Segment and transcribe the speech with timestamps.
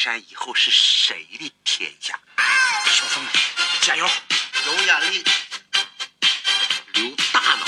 [0.00, 2.18] 山以后是谁的天下？
[2.86, 3.22] 小峰，
[3.82, 4.08] 加油！
[4.64, 5.22] 有眼力，
[6.94, 7.66] 留大脑。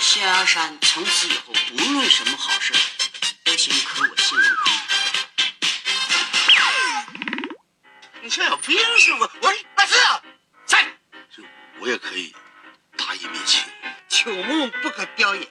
[0.00, 2.72] 谢二山从此以后，无论什么好事，
[3.44, 4.74] 都先磕我谢文坤。
[8.22, 9.30] 你像有病似的！
[9.42, 9.94] 我大四
[10.64, 10.90] 在，
[11.36, 11.42] 这
[11.80, 12.34] 我也可以
[12.96, 13.62] 大义灭亲。
[14.08, 15.46] 朽木不可雕也。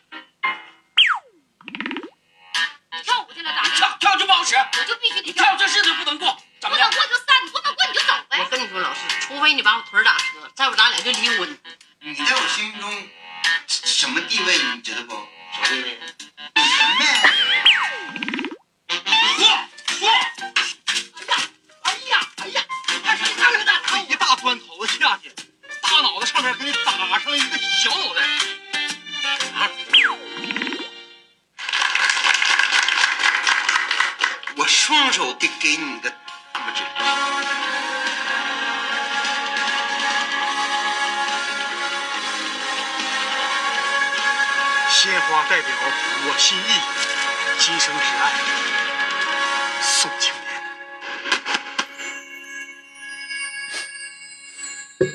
[3.43, 3.53] 跳？
[3.75, 6.89] 跳跳就不好使，我就必须得跳跳这日子不能过，怎不能？
[6.89, 8.39] 过就散，你不能过你就走呗。
[8.39, 11.59] 我跟你说，老师，除非你把我腿打折，再不咱俩就离婚。
[11.99, 13.09] 你在我心中
[13.67, 14.57] 什么地位？
[14.75, 15.15] 你知道不？
[15.53, 15.99] 啥地位？
[16.55, 17.05] 你什么？
[18.87, 18.93] 嚯
[19.37, 20.09] 嚯！
[21.83, 22.11] 哎呀
[22.43, 22.63] 哎呀！
[23.03, 25.29] 看谁看这个大他一大砖头子下去，
[25.81, 28.21] 大脑袋上面给你打上了一个小脑袋。
[34.87, 36.09] 双手给给你个
[36.53, 36.81] 大拇指。
[44.89, 45.67] 鲜花代表
[46.25, 46.79] 我心意，
[47.59, 48.31] 今生只爱
[49.81, 50.33] 宋青
[55.01, 55.11] 年。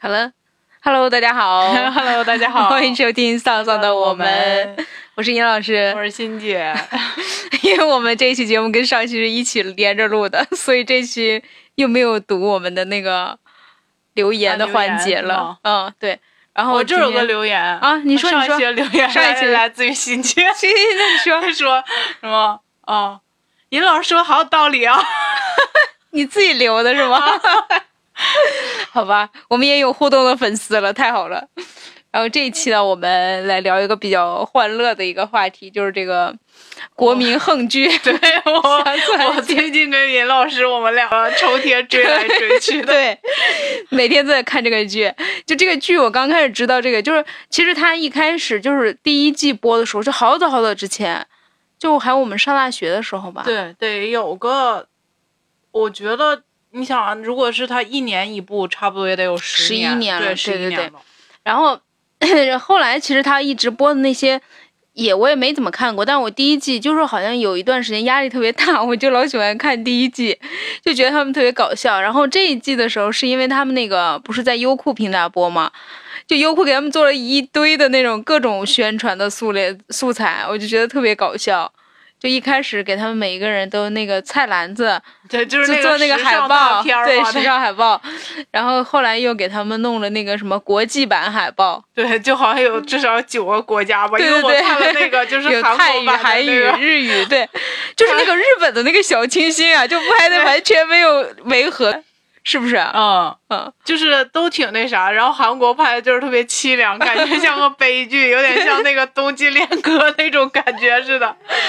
[0.00, 0.32] 好了
[0.80, 6.02] ，Hello，大家好 Hello，大家好 欢迎收听丧丧的我们，我是尹老师我。
[6.02, 6.74] 是欣姐，
[7.66, 11.42] 因为我们这一期节目跟上一期是一起连着录的，所以这期
[11.76, 13.38] 又没有读我们的那个
[14.12, 15.58] 留言的 环节了。
[15.62, 16.20] 嗯，对。
[16.52, 21.52] 然后我这有个留言啊你说上一你说期的留言上一期来来自于欣姐， 行行，那你说，说
[22.20, 22.60] 什么？
[22.86, 23.20] 哦，
[23.70, 25.02] 尹老师说好有道理啊。
[26.10, 27.20] 你自己留的是吗？
[28.92, 31.48] 好吧，我们也有互动的粉丝了，太好了。
[32.14, 36.32] 然后这一期呢，我们来聊一个比较欢乐的一个话题，就是这个
[36.94, 37.88] 国民横剧。
[37.98, 38.14] 对
[38.46, 42.86] 我我最近跟尹老师，我们两个 抽天追来追去的。
[42.94, 43.18] 对，
[43.88, 45.12] 每天都在看这个剧。
[45.44, 51.26] 就这个剧，我刚开始知道这个，就是其实它一开始就是第一季播的时候，是好早好早之前，
[51.80, 53.42] 就还有我们上大学的时候吧。
[53.44, 54.86] 对，得有个，
[55.72, 61.00] 我觉得你想啊，如果是他一年一部，差不多也得有十十一，年了对，十对对对一年了。
[61.42, 61.80] 然后
[62.58, 64.40] 后来其实他一直播的那些。
[64.94, 70.38] 也我也没怎么看过，但我第一季就是好像有一段时间压力特别大，我就老喜欢看第一季，
[70.84, 72.00] 就觉得他们特别搞笑。
[72.00, 75.72] 然后这一季的时候，是因为他们那个不是在优酷平台播嘛，
[76.28, 81.72] 就优酷给他们做了一堆的那种各种宣传的素类素材，我就觉得特别搞笑。
[82.24, 84.98] 就一开始给他们每一个人都那个菜篮子，
[85.28, 88.00] 对，就是做那个海报，对时尚海报，
[88.50, 97.46] 然后后来又给他们弄了那个什么国际版海报，对，就好像有至少九个国家吧，对因为我对对看了那个就是有韩泰语、国韩语、日语，对，
[97.94, 100.44] 就是那个日本的那个小清新啊，就拍的对。
[100.46, 102.02] 完全没有违和，
[102.44, 102.76] 是不是？
[102.76, 111.26] 嗯嗯，就是都挺那啥，然后韩国拍的就是特别凄凉，感觉像个悲剧，有点像那个冬季恋歌那种感觉似的，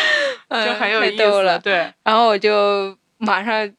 [0.52, 1.60] 就嗯很有意思。
[1.64, 3.72] 对，然后我就马上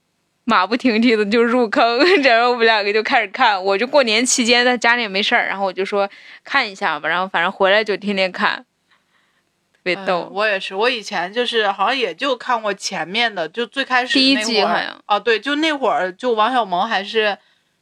[0.45, 3.63] 马不停蹄的就入坑， 然后我们两个就开始看。
[3.63, 6.09] 我就过年期间在家里也没事儿，然后我就说
[6.45, 8.65] 看一下吧，然后反正回来就天天看，
[9.95, 10.29] 特别嗯逗。
[10.33, 17.39] 我也是，我以前就是好像也就看过前面的，就最开始第一那会儿季好像啊，对，就那会儿就王小蒙还是。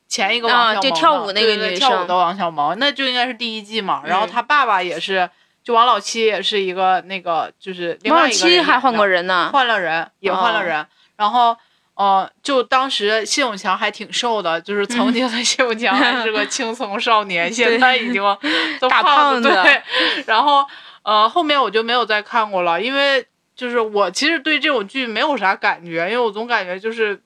[0.07, 4.03] 前一个啊王小蒙呢、就跳舞那个女生跳舞的王小蒙，那就应该是第一季嘛。
[4.07, 5.29] 然后嗯他爸爸也是，
[5.65, 10.87] 就王老七也是一个那个，就是另外一个人七还换过人呢，换了人，也换了哦人。
[11.17, 11.57] 然后，
[11.95, 18.23] 呃，就当时谢永强还挺瘦的，就是曾经的谢永强还是个 青葱少年，现在已经
[18.79, 19.83] 都大胖胖子对，
[20.27, 20.65] 然后，
[21.05, 27.23] 呃，后面我就没有再看过了，因为就是我其实对这种剧没有啥感觉，因为我总感觉就是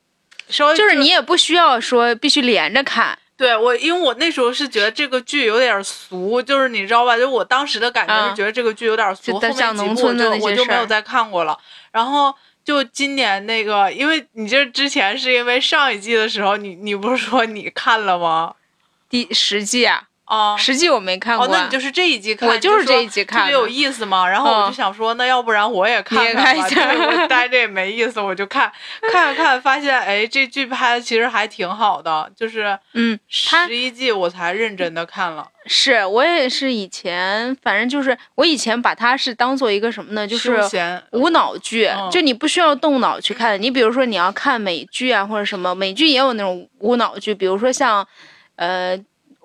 [0.49, 7.17] 稍微就是你也不需要说必须连着看，对我，因为我那时候是觉得这个剧有点俗，就是你知道吧？
[7.17, 11.57] 就我当时的感觉啊是觉得这个剧有点俗，就后面几部我就我就没有再看过了。
[11.93, 12.35] 然后
[12.65, 18.57] 就今年那个，因为你这之前是因为上一季的时候，你你不是说你看了吗？
[19.09, 21.49] 第十季啊，啊，实际我没看过。
[21.49, 24.29] 那你就是这一季看，我就是这一集看的特别有意思嘛。
[24.29, 28.71] 然后我嗯就想说，那要不然我也看看一下我待着也没意思，我就看
[29.13, 35.49] 看看，发现哎，这剧拍的其实还挺好的，就是嗯，十一季我才认真的看了。
[35.71, 40.27] 是我也是以前，反正就是我以前把它是当做一个什么呢？
[40.27, 40.59] 就是
[41.13, 43.61] 无脑剧，嗯就你不需要动脑去看。
[43.61, 48.07] 你比如说你要看美剧啊，或者什么美剧也有那种无脑剧，比如说像，
[48.57, 48.99] 呃，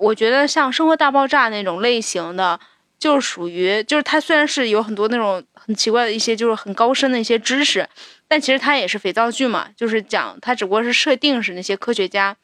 [0.04, 2.60] 我觉得像《生活大爆炸》那种类型的，
[3.00, 7.88] 就是属于，就是它虽然是有很多那种很奇怪的一些，就是很高深的一些知识，
[8.28, 12.36] 但其实它也是肥皂剧嘛，就是讲它只不过是设定是那些科学家。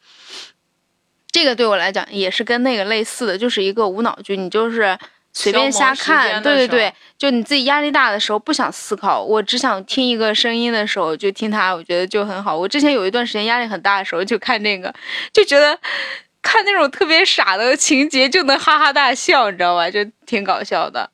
[1.32, 4.98] 这个对我来讲也是跟那个类似的，就是一个无脑剧，你就是
[5.32, 12.58] 随便瞎看，对对对，就你自己压力大的时候不想思考，我只想听一个声音的时候就听它，我觉得就很好。
[12.58, 14.92] 我之前有一段时间压力很大的时候就看这个，
[15.32, 15.78] 就觉得
[16.42, 19.90] 看那种特别傻的情节就能哈哈大笑，你知道吧？
[19.90, 21.10] 就挺搞笑的。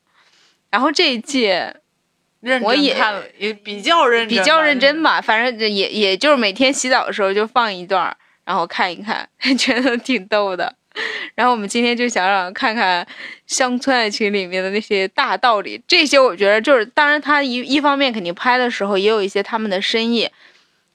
[0.70, 1.44] 然后这一季
[2.40, 5.02] 认我也看了，也比较认真，比较认真。
[5.02, 9.28] 吧，反正也也就是每天洗澡的时候就放一段，然后看一看，
[9.58, 10.74] 觉得挺逗的。
[11.34, 13.06] 然后我们今天就想让看看
[13.46, 20.30] 乡村爱情里面的那些大道理，这些我觉得就是，当然他一一方面肯定拍的时候也有一些他们的深意，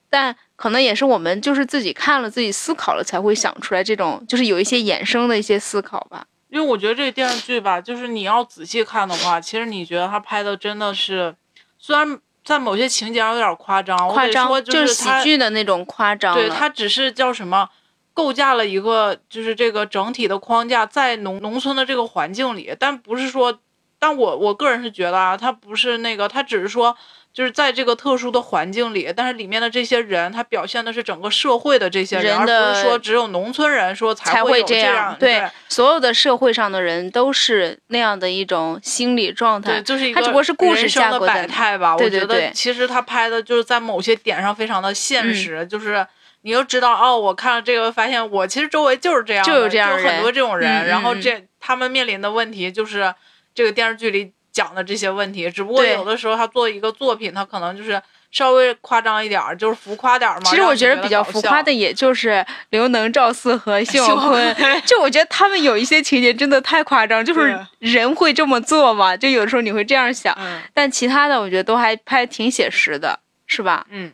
[0.09, 6.23] 但可能也是我们就是自己看了自己思考了才会想出来这种，就是有一些衍生的一些思考吧。
[6.49, 11.35] 因为我觉得这个电视剧吧，就是你要仔细看的话，其实你觉得他拍的真的是，
[11.79, 17.67] 虽然在某些情节上有点夸张，我夸张得说就是喜剧的那种夸张，对，他只是叫什么，
[18.13, 23.57] 构架了一个就是这个整体的框架，在农农村的这个环境里，但不是说，
[23.97, 26.95] 但我我个人是觉得啊，他不是那个，他只是说。
[27.33, 35.15] 就是在这个特殊的环境里，但是里面的这些人，他表现的是整个社会的这些人，而不是说只有农村人说才会有这样。
[35.17, 39.75] 对，所有的社会上的人都是那样的一种心理状态。
[39.75, 41.95] 对，就是一他只不过是故事下的过百态吧。
[41.95, 46.05] 对对我觉得其实他拍的就是在某些点上非常的现实，就是
[46.41, 53.15] 你又知道哦，我看了这个，发现我其实周围就是这样，就有这样很多这种人，嗯、然后这他们面临的问题就是
[53.55, 54.33] 这个电视剧里。
[54.51, 58.01] 讲的这些问题，只不过有的时候他做一个作品，他可能就是
[58.31, 60.49] 稍微夸张一点儿，就是浮夸点儿嘛。
[60.49, 64.55] 其实我觉得比较浮夸的，也就是刘能、赵四和 谢广坤。
[64.85, 69.15] 就我觉得他们有一些情节真的太夸张，就是人会这么做嘛？
[69.15, 70.35] 就有时候你会这样想。
[70.39, 73.85] 嗯、但其他的我觉得都还拍挺写实的，是吧？
[73.89, 74.11] 嗯。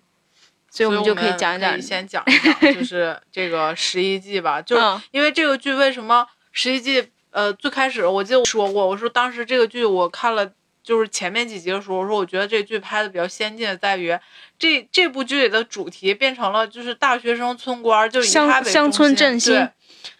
[0.70, 4.62] 所以我们就可以讲一讲，先讲一讲，就是这个十一季吧。
[4.62, 7.10] 就是因为这个剧为什么十一季？
[7.38, 10.52] 呃，最开始我记得我说过，我说当时这个剧我看了，
[10.82, 14.18] 就是前面几集的时候，我说我觉得这剧拍的比较先进的，在于
[14.58, 19.70] 这这部剧里的主题变成了就是大学生村官，就以他为乡村振兴，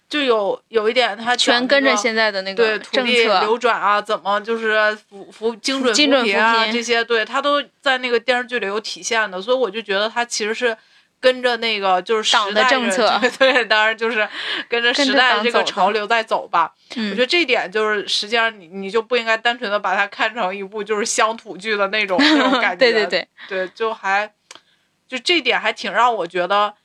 [0.08, 10.78] 就有有一点他全跟着现在的那个对土地流转啊，怎么就是扶扶精准精准扶贫啊这些，对他都在那个电视剧里有体现的，所以我就觉得他其实是。
[11.20, 14.28] 跟着那个就是党的政策， 对，当然就是
[14.70, 16.74] 跟着时代这个潮流在走吧。
[16.96, 22.76] 嗯、我觉得这一点就是，实际上你你就不应该单纯的把它看成一部就是乡土剧的那种那种 感觉。
[22.78, 24.32] 对对对对，就还
[25.08, 26.76] 就这点还挺让我觉得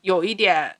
[0.00, 0.76] 有一点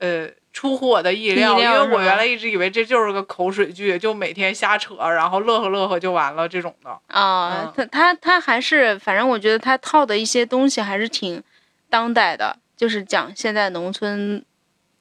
[0.00, 6.90] 呃出乎我的意料，因为我原来一直以为这就是个口水剧，就每天瞎扯，然后乐呵乐呵就完了这种的。
[7.06, 11.40] 啊，他他他还是，反正我觉得他套的一些东西还是挺。
[11.92, 14.42] 当代的，就是讲现在农村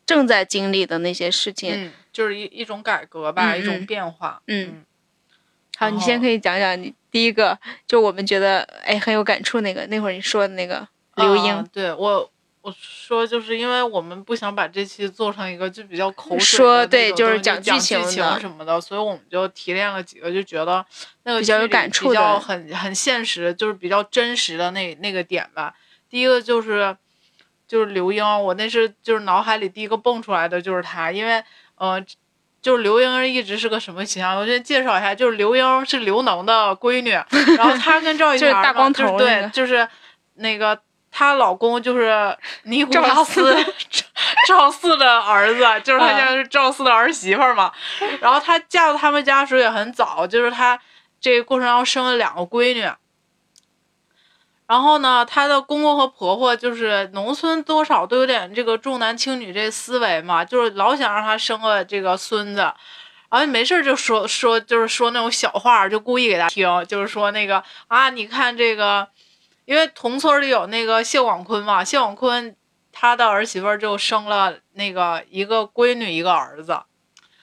[0.05, 4.41] 正在经历的那些事情，嗯，就是一一种改革吧，嗯、一种变化。
[4.47, 4.83] 嗯，
[5.77, 7.57] 好，你先可以讲讲你第一个，
[7.87, 10.85] 就我们觉得哎很有感触那个，那会儿你说的那个
[11.15, 11.53] 刘英。
[11.53, 12.29] 啊、对我
[12.61, 20.85] 我说就是因为我们不想把这期做成一个就比较口水说对，就是讲剧情什么的，所以我们就提炼了几个，就觉得
[21.23, 25.73] 那个比较有感触的，很很现实，就是比较真实的那那个点吧。
[26.11, 26.95] 第一个就是，
[27.67, 31.41] 就是刘英，我那是就是脑海里第一个蹦出来的就是她，因为
[31.75, 31.99] 呃，
[32.61, 34.37] 就是刘英一直是个什么形象？
[34.37, 37.11] 我先介绍一下，就是刘英是刘能的闺女，
[37.57, 39.87] 然后她跟赵一就是大光头，对，就是
[40.35, 40.77] 那个
[41.09, 43.55] 她老公就是尼古拉斯
[44.47, 47.71] 赵四的儿子，就是他家是赵四的儿媳妇嘛。
[48.19, 50.77] 然后她嫁到他们家的时候也很早，就是她
[51.19, 52.89] 这个过程当中生了两个闺女。
[54.71, 62.61] 然后呢，她的公公和婆婆就是农村多少都有点这个重男轻女这思维嘛，就是老想让她生个这个孙子，
[63.29, 69.05] 然后没事就说说就是说那种小话，就故意给她听，就是说那个啊，你看这个，
[69.65, 72.55] 因为同村里有那个谢广坤嘛，谢广坤
[72.93, 76.79] 他的儿媳妇就生了那个一个闺女一个儿子，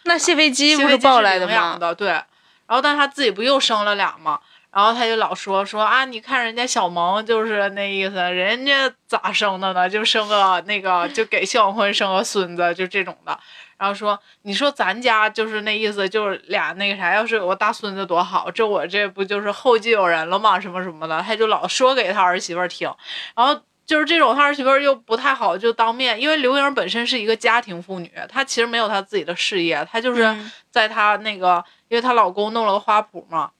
[0.05, 1.77] 那谢飞机不是抱来的吗？
[1.79, 2.25] 的对，然
[2.69, 4.41] 后但他自己不又生了俩吗？
[4.71, 9.89] 然后他就老说说啊，你看人家小萌就是那意思，人家咋生的呢？
[9.89, 13.39] 就生个那个，就给谢广坤生个孙子，就这种的。
[13.79, 20.59] 然后说，你说咱家就是那意思，就是俩那个啥，要是有个大孙子多好，这我这不就是后继有人了吗？
[20.61, 22.93] 什么什么的，他就老说给他儿媳妇听。
[23.37, 33.51] 然后就是这种他儿媳妇儿又不太好就当面，因为刘英本身是一个家庭妇女，她其实没有她自己的事业，她就是嗯在她那个，因为她老公弄了个花圃嘛，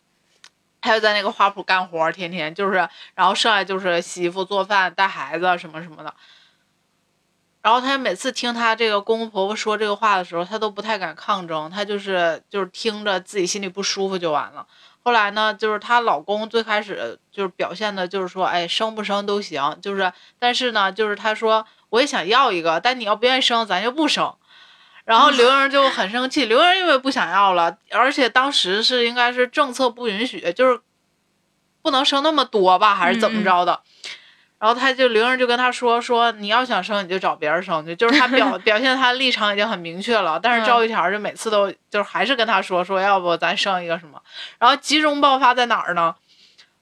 [0.81, 6.15] 她就在那个花圃干活，天天就是，然后剩下就是洗衣服、做饭、带孩子什么什么的。
[7.61, 14.67] 然后她每次听她这个公公婆婆说这个话的时候，她都不太敢抗争，她就是就是听着自己心里不舒服就完了。
[15.05, 24.35] 后来呢，就是她老公最开始就是表现的，就是说，哎，生不生都行，就是，但是呢，就是他说我也想要一个，但你要不愿意生，咱就不生。
[25.09, 30.79] 然后刘英就很生气，刘英因为不想要了，而且当时是应该是政策不允许，就是
[31.81, 33.81] 不能生那么多吧，还是怎么着的。
[34.59, 44.21] 然后他就刘英就跟他说说你要想生你就找别人生去，就是他表 表现他的立场已经很明确了，但是赵玉田就每次都就是还是跟他说说要不咱生一个什么，
[44.59, 46.15] 然后集中爆发在哪儿呢？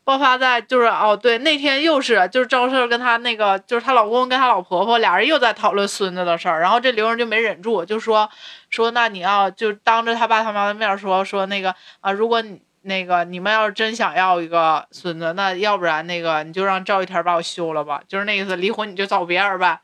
[0.06, 8.30] 爆发在就是哦对，那天又是就是赵四跟她那个就是她老公跟她老婆婆俩人又在讨论孙子的事儿，然后这刘英就没忍住，就说
[8.70, 19.80] 说那你要就当着他爸他妈的面说说那个啊，如果你那个你们要是真想要一个孙子，那要不然那个你就让赵玉田把我休了吧，就是那意思，离婚你就找别人呗。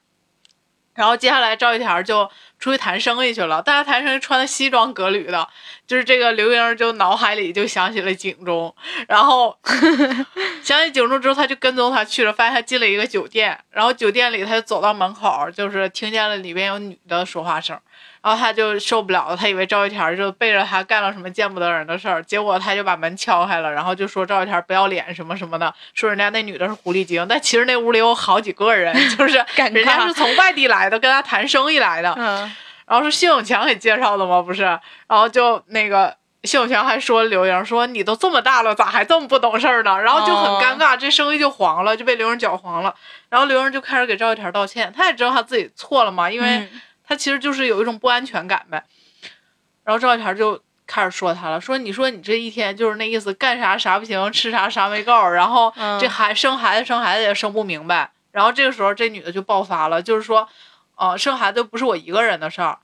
[0.94, 2.30] 然后接下来赵玉田就
[2.62, 5.48] 出去谈生意去了，但是谈生意穿的西装革履的，
[5.84, 8.72] 就是这个刘英就脑海里就想起了警钟，
[9.08, 9.58] 然后
[10.62, 17.76] 想起警钟之后，他就跟踪他去了，发现他进了一个酒店，然后酒店里他就走到门口，就是听见了里边有女的说话声，
[18.22, 32.51] 然后他就受不了了，他以为赵玉田就背着他干了什么见不得人的事儿，结果他就把门敲开了，然后就说赵玉田不要脸什么什么的，说人家那女的是狐狸精，但其实那屋里有好几个人， 就是人家是从外地来的，跟他谈生意来的，嗯
[32.92, 34.42] 然后是谢永强给介绍的吗？
[34.42, 39.98] 不是，然后就那个谢永强还说刘英说你都这么大了，咋还这么不懂事儿呢？
[39.98, 42.94] 然后就很尴尬，这生意就黄了，就被刘英搅黄了。
[43.30, 46.68] 然后刘英就开始给赵一田道歉，他也知道他自己错了嘛，因为嗯
[47.02, 48.84] 他其实就是有一种不安全感呗。
[49.84, 58.10] 然后赵一田就开始说他了，说你说你这一天就是那意思，干啥啥不行，吃啥啥没够，然后嗯这孩生孩子生孩子也生不明白。
[58.32, 60.46] 然后这个时候这女的就爆发了，就是说，
[60.96, 62.78] 呃，生孩子不是我一个人的事儿。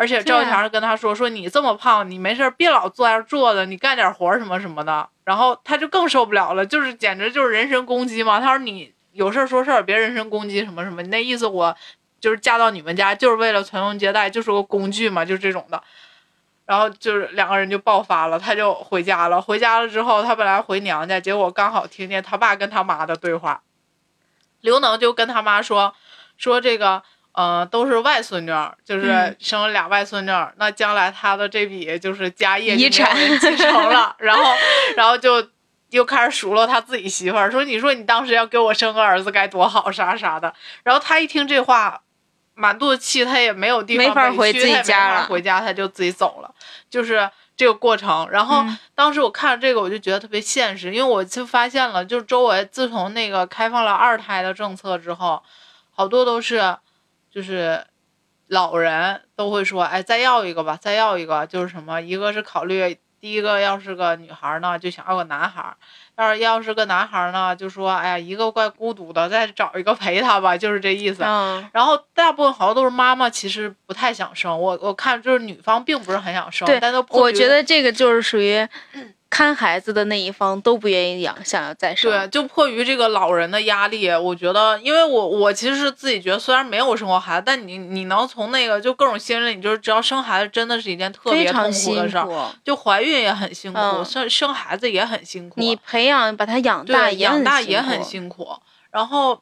[0.00, 8.40] 而且赵一对啊田跟他说：“说你这么胖，你没事别老坐在这儿坐着，你干点活什么什么的。”然后他就更受不了了，就是简直就是人身攻击嘛。
[8.40, 11.76] 他说：“你有事儿说事儿，别人身攻击什么什么。”你那意思我
[12.18, 15.82] 就是嫁到你们家就是为了传宗接代，就是个工具嘛，就是这种的。
[16.64, 19.42] 然后就是两个人就爆发了，他就回家了。
[19.42, 23.60] 回家了之后，他本来回娘家，结果刚好听见他爸跟他妈的对话。
[24.62, 25.94] 刘能就跟他妈说
[26.38, 27.02] 说这个，
[27.40, 34.14] 呃，都是外孙女儿，就是嗯生了俩外孙女儿，那将来他的这笔就是家业遗产继承了。
[34.20, 34.52] 然后，
[34.94, 35.48] 然后就
[35.88, 40.52] 又开始数落他自己媳妇儿，说你说你当时要给我生个儿子该多好，啥啥的。
[40.82, 42.02] 然后他一听这话，
[42.52, 46.54] 满肚子气，他也没有地方没法回自己家了回家他就自己走了，
[46.90, 48.28] 就是这个过程。
[48.30, 55.42] 然后嗯当时我看了这个，我就觉得特别现实，因为我就发现了，就是周围自从那个开放了二胎的政策之后，
[55.90, 56.76] 好多都是
[57.30, 57.84] 就是
[58.48, 65.76] 老人都会说，哎，再要一个吧，再要一个，就是什么，一个是考虑第一个要是个女孩呢，就想要个男孩；
[66.16, 71.22] 要是要是个男孩呢，就说，哎呀，一个怪孤独的，再找一个陪他吧，就是这意思。
[71.22, 74.58] 嗯然后大部分好像都是妈妈，其实不太想生。
[74.58, 78.66] 我我看就是女方并不是很想生，但都，我觉得这个就是属于
[79.30, 82.10] 看孩子的那一方都不愿意养，想要再生。
[82.10, 98.48] 对，就迫于这个老人的压力，我觉得，因为我我其实是自己觉得，虽然没有生过孩子，但你你能从那个就各种心理，你就是只要生孩子真的是一件特别痛苦的事儿，苦，就怀孕也很辛苦，嗯生生孩子也很辛苦，你培养把他养大对养大也很辛苦，
[98.90, 99.40] 然后。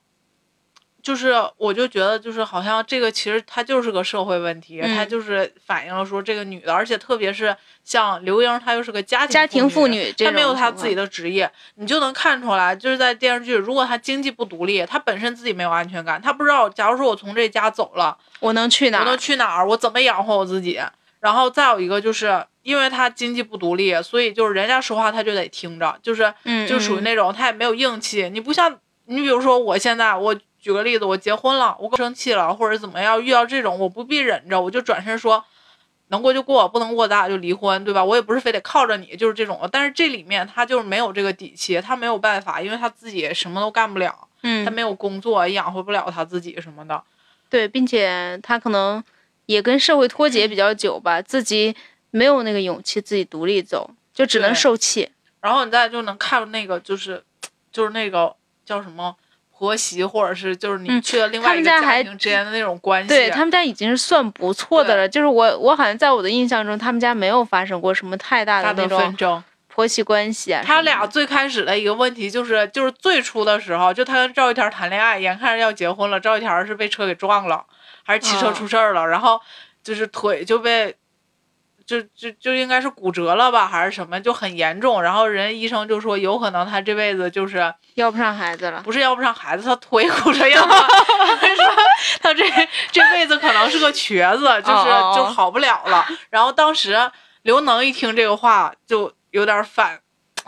[1.08, 19.16] 就是，我就觉得，就是好像这个其实它就是个社会问题，它嗯就是反映了说这个女的，而且特别是像刘英，她又是个家庭家庭妇女，她没有她自己的职业，你就能看出来，就是在电视剧，如果她经济不独立，她本身自己没有安全感，她不知道，假如说我从这家走了，我能去哪我能？
[19.16, 20.78] 去哪儿，我怎么养活我自己？
[21.20, 28.28] 然后再有一个就是，因为她经济不独立，所以就是人家说话她就得听着，就是嗯，就属于嗯那种她也没有硬气。
[28.28, 35.44] 你不像你，比如说我现在，我举个例子，我结婚了，我生气了或者怎么样，遇到这种我不必忍着，我就转身说，
[36.08, 38.04] 能过就过，不能过咱俩就离婚，对吧？
[38.04, 39.68] 我也不是非得靠着你，就是这种的。
[39.68, 47.02] 但是这里面他就是没有这个底气，他没有办法，因为他自己什么都干不了，他嗯，没有工作，也养活不了他自己什么的。
[47.48, 49.02] 对，并且他可能
[49.46, 51.74] 也跟社会脱节比较久吧，自己
[52.10, 55.10] 没有那个勇气自己独立走，就只能受气。
[55.40, 57.22] 然后你再就能看那个就是，
[57.70, 58.34] 就是那个
[58.66, 59.14] 叫什么
[59.58, 63.08] 婆媳，或者是就是你嗯去了另外一个家家庭之间的那种关系。
[63.08, 65.08] 对他们家已经是算不错的了。
[65.08, 69.42] 就是我我好像在我的印象中，他们家没有发生过什么太大大的的那种纷争。
[69.66, 70.56] 婆媳关系。
[70.64, 77.64] 他俩最开始的一个问题就是，就是最初的时候，就他跟赵玉田谈恋爱，眼看着要结婚了，赵玉田是被车给撞了，
[78.04, 79.40] 还是骑车哦出事儿了，然后
[79.82, 80.94] 就是腿就被。
[81.88, 85.02] 就就就应该是骨折了吧，还是什么，就很严重。
[85.02, 88.82] 然后人医生就说，有可能他这辈子就是要不上孩子了。
[88.84, 91.66] 不是要不上孩子，他腿骨折样了， 说
[92.20, 92.44] 他这
[92.92, 94.84] 这辈子可能是个瘸子，就是
[95.16, 96.06] 就好不了了。
[96.28, 99.98] 然后当时刘能一听这个话，就有点反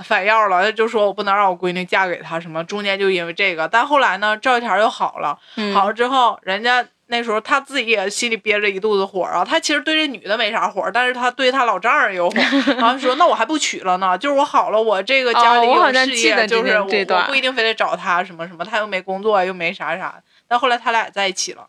[0.04, 3.66] 反药了，他就说我不能让我闺女嫁给他，什么中间就因为这个。
[3.66, 6.87] 但后来呢，赵一田又好了，嗯好了之后，人家。
[7.11, 12.37] 那时候他自己也心里憋着一肚子火啊，他其实对这女的没啥火，但是他对他老丈人有火，
[12.79, 21.67] 然后说那我还不娶了呢，就是我好了，我这个家里有事业，就是我我不一定非得找他什么什么，他又没工作又没啥啥，但后来他俩在一起了。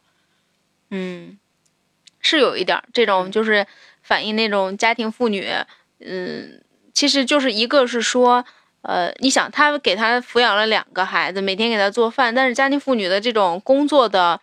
[0.91, 1.37] 嗯，
[2.21, 3.65] 是有一点儿这种，就是
[4.03, 5.47] 反映那种家庭妇女，
[5.99, 6.61] 嗯，
[6.93, 8.45] 其实就是一个是说，
[8.81, 14.39] 呃，你想他给他抚养了两个孩子，每天给他做饭，但是家庭妇女的这种工作的，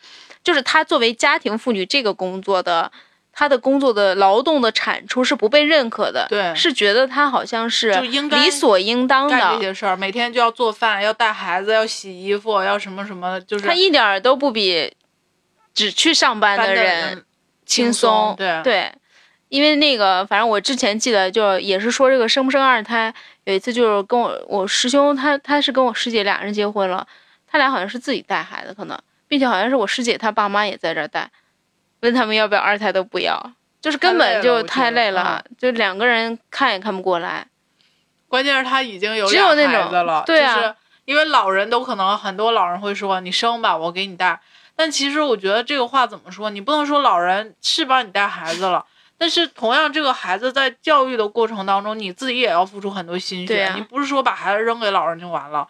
[0.49, 2.90] 就是她作为家庭妇女这个工作的。
[3.31, 14.93] 她的工作的劳动的产出是不被认可的，对是觉得她好像是就应该理所应当干这，些事儿，每天就要做饭，要带孩子，要洗衣服，要什么什么，就是她一点儿都不比
[15.73, 17.25] 只去上班的的人人
[17.64, 18.11] 轻松。
[18.11, 18.93] 松，对对，
[19.50, 23.14] 因为那个，反正我之前记得，就也是说这个生不生二胎，
[23.45, 27.07] 有一次就是跟我我师兄他他是跟我师姐俩人结婚了，
[27.47, 31.30] 他俩好像是自己带孩子，可能，并且好像是我师姐她爸妈也在这儿带，
[32.00, 37.47] 问他们要不要二胎都不要，就是根本就太累了，就两个人看也看不过来。
[38.26, 44.40] 关键是他已经有只有那种孩子了，对啊就是因为老人都可能很多老人会说你生吧，我给你带。
[44.76, 48.85] 但其实我觉得这个话怎么说，你不能说老人是帮你带孩子了，
[49.16, 55.66] 但是同样这个孩子在教育的过程当中，你自己也要付出很多心血，啊你不是说把孩子扔给老人就完了。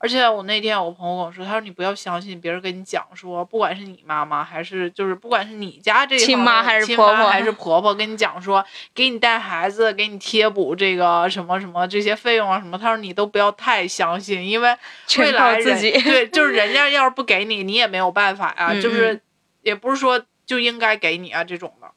[0.00, 14.72] 而且我那天我朋友跟我说，他说你不要相信别人跟你讲说，不管是你妈妈还是就是不管是你家这一方面亲妈还是亲婆婆还是婆婆跟你讲说，给你带孩子，给你贴补这个什么什么这些费用啊什么，他说你都不要太相信，因为
[15.08, 19.20] 全未来自己对，就是人家要是不给你，你也没有办法呀、嗯就是
[19.62, 21.88] 也不是说就应该给你啊这种的，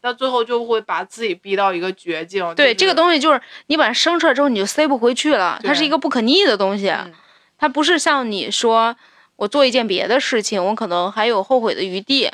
[0.00, 2.42] 到最后就会把自己逼到一个绝境。
[2.54, 6.88] 对，就是这个东西就是你把它生出来之后你就塞不回去了，它是一个不可逆的东西。
[6.88, 7.12] 嗯
[7.60, 8.96] 它不是像你说
[9.36, 12.30] 我做一件别的事情，我可能还有后悔的余地，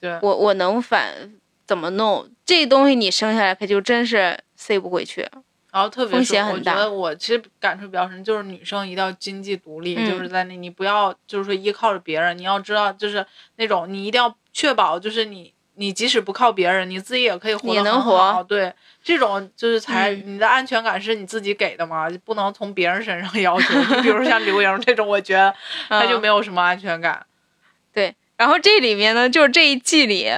[0.00, 2.28] 对我我能反怎么弄？
[2.46, 5.28] 这东西你生下来可就真是塞不回去。
[5.70, 13.24] 然后特别风是我觉险很大得我其实感触比较深，就是女生一定要经济独立，嗯就是在那你不要就是说依靠着别人，你要知道就是
[13.56, 18.70] 那种你一定要确保就是你你即使不靠别人，你自己也可以活得也能很好活对，
[19.02, 23.74] 这种就是才、嗯你的安全感是你自己给的嘛，不能从别人身上 要求。
[23.78, 25.54] 你比如像刘莹这种，我觉得
[25.88, 27.24] 她就嗯没有什么安全感。
[27.94, 30.30] 对，然后这里面呢，就是这一季里，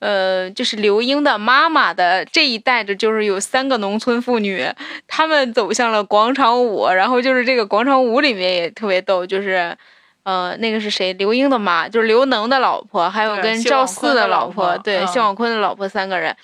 [0.00, 4.66] 呃，就是刘英的妈妈的这一代的，就是有三个农村妇女，
[5.08, 9.74] 她们走向了广场舞，然后就是这个广场舞里面也特别逗，就是。
[10.22, 11.12] 呃，那个是谁？
[11.14, 16.36] 刘英的妈，就是刘能的老婆，还有跟赵四的老老婆对，嗯谢广坤的老婆三个人，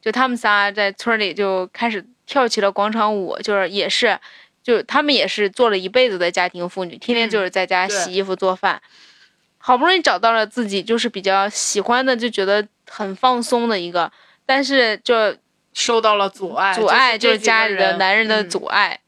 [0.00, 4.18] 就他们仨在村里就开始跳起了广场舞，就是也是，
[4.62, 8.80] 就他们也是做了一辈子的家庭妇女，天天嗯就是在家洗衣服做饭，
[9.58, 14.12] 好不容易找到了自己就是比较喜欢的，就觉得很放松的一个，
[14.44, 15.34] 但是就
[15.72, 18.60] 受到了阻碍，阻碍就就是家里的男人的阻。
[18.60, 19.00] 阻碍，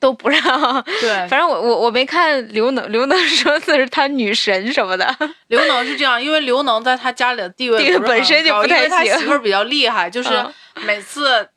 [0.00, 0.82] 都不让。
[1.00, 5.14] 对，反正我我我没看刘能，刘能说的是他女神什么的，
[5.46, 10.52] 刘能是这样，因为刘能在他家里的地位本身就高不太因为他媳妇儿比较厉害，就是嗯
[10.86, 11.48] 每次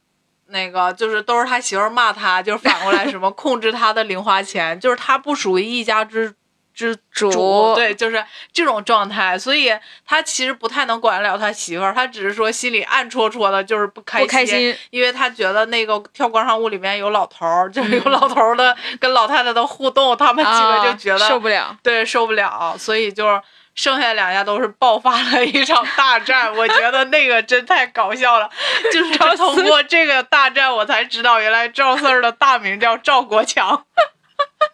[0.49, 6.35] 那个就是都是他媳妇儿骂他，就是反过来什么控制他的零花钱，就是他不属于一家之。
[6.73, 9.71] 之主对，就是这种状态，所以
[10.05, 14.75] 他其实不太能管得了他媳妇儿，他只是说心里暗戳戳的，就是不开不开心。
[14.89, 21.77] 因为他觉得那个跳广场舞里面有老头儿，就是有嗯老头儿的 跟老太太的互动，他们几个就啊觉得受不了。
[21.83, 23.41] 对，受不了，所以就是
[23.75, 26.51] 剩下两家都是爆发了一场大战。
[26.55, 28.49] 我觉得那个真太搞笑了，
[28.91, 33.85] 就是通过这个大战，我才知道原来赵四儿的大名叫赵国强。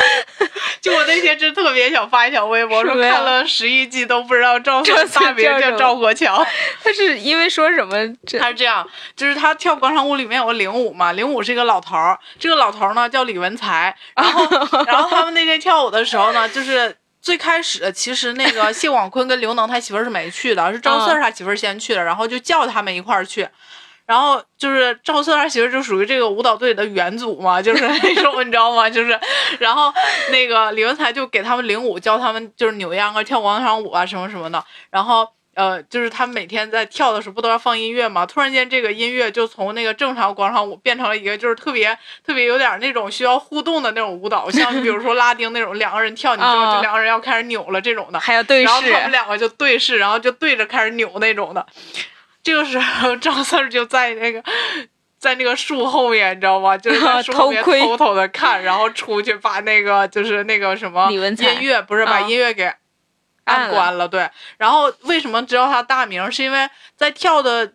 [0.80, 6.44] 就我那天真特别想发一条微博，说看了十一季都不知道赵四赵四大名叫赵国强。
[6.82, 7.96] 他是因为说什么
[8.38, 8.86] 他是这样，
[9.16, 14.46] 就是他跳广场舞里面有个领舞嘛，领舞是一个老头儿，这个老头儿呢叫李文才，然后
[14.86, 16.96] 然后他们那天跳舞的时候呢，就是。
[17.22, 23.46] 最开始其实那个谢广坤跟刘能他媳妇儿是没去的，是赵四儿他媳妇儿先去的，然后就叫他们一块儿去。
[24.10, 28.90] 然后就是赵四儿他媳妇就属于这个舞蹈队的元祖嘛，就是那种你知道吗？
[28.90, 29.16] 就是，
[29.60, 29.92] 然后
[30.32, 34.64] 那个李文才就给他们领舞，教他们就是扭秧歌、跳广场舞啊什么什么的。
[34.90, 38.26] 然后呃，就是他们每天在跳的时候不都要放音乐吗？
[38.26, 41.96] 突然间这个音乐就从那个正常广场舞变成了一个就是特别
[42.26, 48.18] 特别有点那种需要互动的那种舞蹈，像比如说拉丁那种两个人跳，你知道啊就两个人要开始扭了这种的。
[48.18, 51.64] 还要对然后他们，两个就对视，然后就对着开始扭那种的。
[52.42, 54.42] 这个时候赵四就在那个
[55.18, 56.76] 在那个树后面，你知道吗？
[56.76, 61.20] 就是在树后面 偷偷偷的看，然后出去把那个就是那个什么音
[61.60, 62.72] 乐，不是把啊音乐给
[63.44, 64.08] 按关了。
[64.08, 66.30] 对，然后为什么知道他大名？
[66.30, 67.72] 是因为在跳的。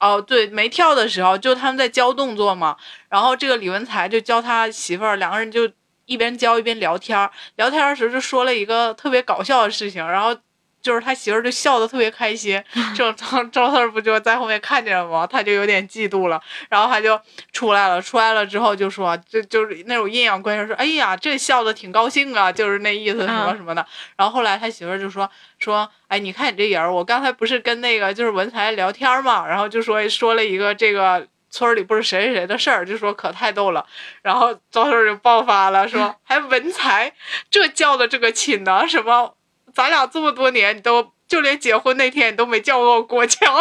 [0.00, 2.76] 哦，对，没跳的时候，就他们在教动作嘛，
[3.08, 5.68] 然后这个李文才就教他媳妇儿，两个人就
[6.04, 10.36] 一边教一边聊天儿，聊天的时候就说了一个特别搞笑的事情，然后
[10.80, 12.62] 就是他媳妇儿就笑得特别开心，
[12.96, 15.26] 这赵赵四儿不就在后面看见了吗？
[15.26, 17.20] 他就有点嫉妒了，然后他就
[17.52, 23.86] 出来了，出来了之后就说，就就是那种阴阳怪气说，哎呀，这笑的挺高兴啊，就是那意思什么嗯什么的。
[24.16, 31.26] 然后后来他媳妇儿就说说，哎，你看你这人儿，我刚才不是跟那个就是文才聊天嘛，然后就说说了一个这个。
[31.50, 33.86] 村里不是谁谁谁的事儿，就说可太逗了，
[34.20, 37.10] 然后赵四儿就爆发了，说 还文才，
[37.50, 38.86] 这叫的这个亲呢？
[38.86, 39.37] 什么？
[39.78, 43.54] 咱俩这么多年，你都就连结婚那天你都没叫过我国强，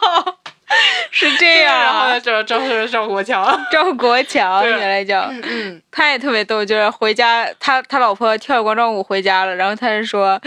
[1.12, 2.20] 是这样啊然后呢，。
[2.20, 10.40] 赵赵四儿赵国强，赵国强对原来叫，嗯嗯，他也特别逗，就是回家，他他老婆跳广场舞回家了，然后他就说，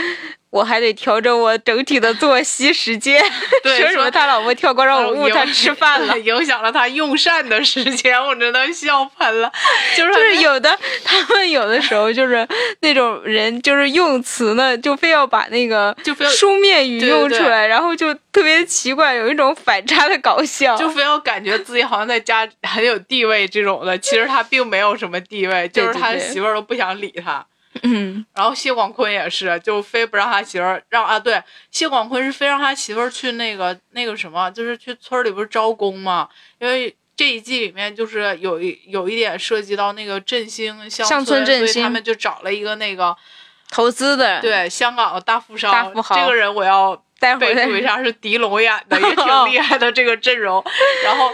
[0.51, 3.23] 我还得调整我整体的作息时间，
[3.63, 9.49] 对 说什么他老婆跳广场舞，影他吃饭了， 影响了他用膳的时间，我真的笑喷了。
[9.95, 12.45] 就是就是有的他们有的时候就是
[12.81, 20.75] 那种人，就是用词呢，就非要把那个 就非要书面语对对对用出来，然后就特别奇怪，有一种反差的搞笑。
[20.75, 27.45] 就非要感觉自己好像在家很有地位这种的，其实他并没有什么地位，就是他媳妇儿都不想理他。
[27.83, 36.29] 嗯，然后谢广坤也是，就非不让他媳妇儿让啊，对，谢广坤是非让他媳妇儿去那个那个什么，就是去村里不是招工嘛，
[36.59, 36.95] 因为。
[37.13, 43.15] 这一季里面就是有一有一点涉及到那个振兴乡乡村振所以他们就找了一个那个
[43.69, 50.61] 投资的，，对香港的大富商，大富豪这个人我要待会儿备注一下是狄龙演的，也挺厉害的这个阵容。
[51.05, 51.31] 然后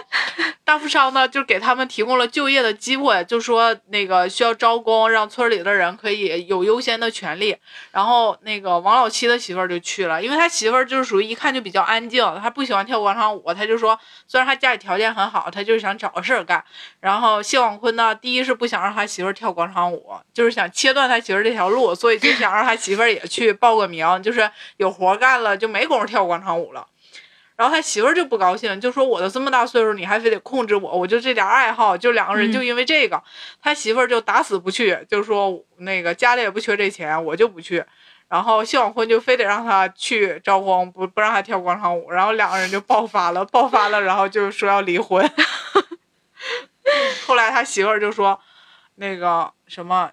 [0.66, 7.56] 大富商呢，就给他们提供了就业的机会，就说那个需要招工，让村里的人可以有优先的权利。
[7.92, 13.98] 然后那个王老七的媳妇儿就去了，因为他媳妇儿就是属于一看就比较安静，他不喜欢跳广场舞，他就说
[14.28, 16.62] 虽然他家里条件很好，他就是想找个事儿干。
[17.00, 26.88] 然后谢广坤呢，第一是不想让他媳妇儿跳广场舞，就是想切断他媳妇儿这条路，所以就想让他媳妇儿也去报个名，就是有活干了就没工夫跳广场舞了。
[27.56, 33.24] 然后他媳妇儿就不高兴，就说我都这么大岁数，你还非得控制我，我就这点爱好，就两个人嗯就因为这个，
[33.62, 37.84] 他媳妇儿就打死不去，就说那个家里也不缺这钱，我就不去。
[38.28, 45.28] 然后谢广坤就非得让他去招工，不不让他跳广场舞，然后两个人就爆发了，爆发了，然后就说要离婚。
[47.26, 48.40] 后来他媳妇儿就说，
[48.96, 50.12] 那个什么，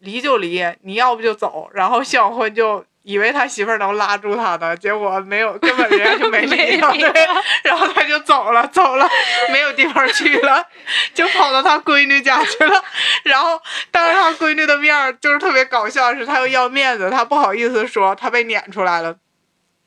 [0.00, 1.70] 离就离，你要不就走。
[1.72, 7.26] 然后谢广坤就以为他媳妇儿能拉住他的，结果没有，根本人家就没理他， 没对，
[7.62, 9.08] 然后他就走了，走了，
[9.52, 10.66] 没有地方去了，
[11.14, 12.82] 就跑到他闺女家去了。
[13.22, 19.14] 然后当着他闺女的面儿，就是特别搞笑是，他又要面子，他不好意思说他被撵出来了，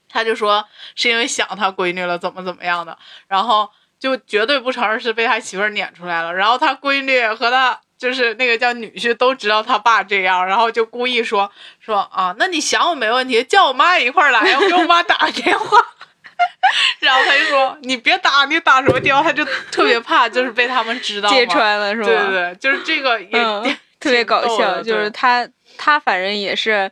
[0.08, 6.34] 他就说是因为想他闺女了，怎么怎么样的，然后就绝对不承认是被他媳妇儿撵出来了。
[6.34, 15.78] 然后他闺女和他就是那个叫女婿都知道他爸这样，然后就故意说说啊，那你想我没问题，叫我妈一块儿来，我给我妈打个电话。
[17.02, 22.08] 然后他就说：“你别打，你打什么电话？”他就特别怕，就是被他们知道揭穿了是吧？
[22.08, 25.46] 对对对，就是这个也、嗯，特别搞笑，就是他
[25.78, 26.90] 他反正也是，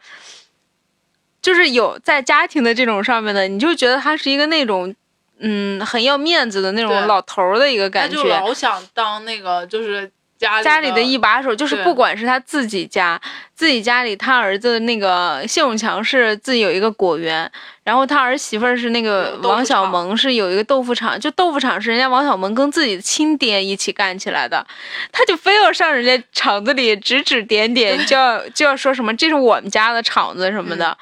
[1.41, 4.93] 就是有在家庭的这种上面的，你就觉得他是一个那种
[5.39, 8.27] 嗯很要面子的那种老头儿的一个感觉他就。
[8.29, 13.19] 老想当那个就是家里家里的一把手，就是不管是他自己家，
[13.55, 17.51] 自己家里他儿子那个谢永强是自己有一个果园，
[17.83, 19.91] 然后他儿媳妇儿是那个王小厂。
[19.91, 24.65] 蒙是有一个豆腐厂，就豆腐厂是人家王小蒙跟自己的亲爹一起干起来的，
[25.11, 30.95] 他就非要上人家厂子里指指点点，就要就要说什么这是我们家的厂子什么的，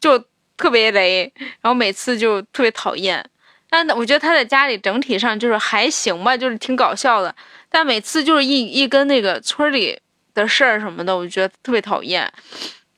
[0.00, 0.18] 就
[0.56, 3.24] 特别雷，然后每次就特别讨厌。
[3.70, 7.34] 但我觉得他在家里整体上就是还行吧，就是挺搞笑的。
[7.70, 9.96] 但每次就是一一跟那个村里
[10.34, 12.30] 的事儿什么的，我就觉得特别讨厌。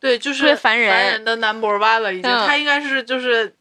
[0.01, 2.31] 对，就是特别烦人烦人的 number one 了，已经。
[2.31, 3.55] 嗯他应该是就是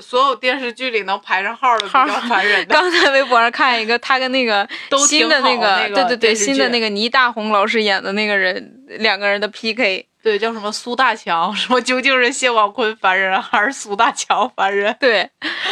[0.00, 2.72] 所有电视剧里能排上号的比较烦人的。
[2.74, 10.06] 刚才微博上看一个，他跟那个都新的那个对对对，新的那个倪大红老师演的那个人，两个人的 PK。
[10.22, 11.56] 对，叫什么苏大强？
[11.56, 14.94] 什么究竟是谢广坤烦人，还是苏大强烦人？
[15.00, 15.26] 对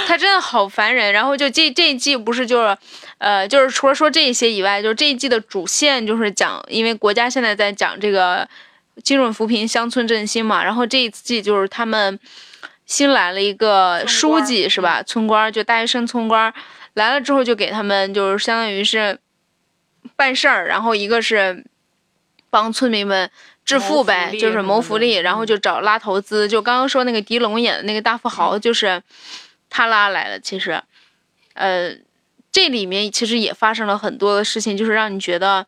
[0.06, 1.12] 他真的好烦人。
[1.12, 2.78] 然后就这这一季不是就是，
[3.18, 8.48] 呃，就是除了说这些以外，就是这一季的主线就是讲，因为国家现在在讲这个
[9.04, 12.18] 精准扶贫乡村振兴嘛，然后这一季就是他们
[12.88, 15.00] 新来了一个书记是吧？
[15.04, 16.52] 村官就大学生村官
[16.94, 19.20] 来了之后就给他们就是相当于是
[20.16, 21.64] 办事儿，然后一个是
[22.50, 23.30] 帮村民们。
[23.68, 26.48] 致富呗，就是谋福利，然后嗯就找拉投资。
[26.48, 29.02] 就刚刚说那个狄龙演的那个大富豪，就是
[29.68, 30.40] 他拉来的。
[30.40, 30.82] 其实，
[31.52, 31.94] 呃，
[32.50, 35.66] 这里面其实也发生了很多的事情，就是让你觉得，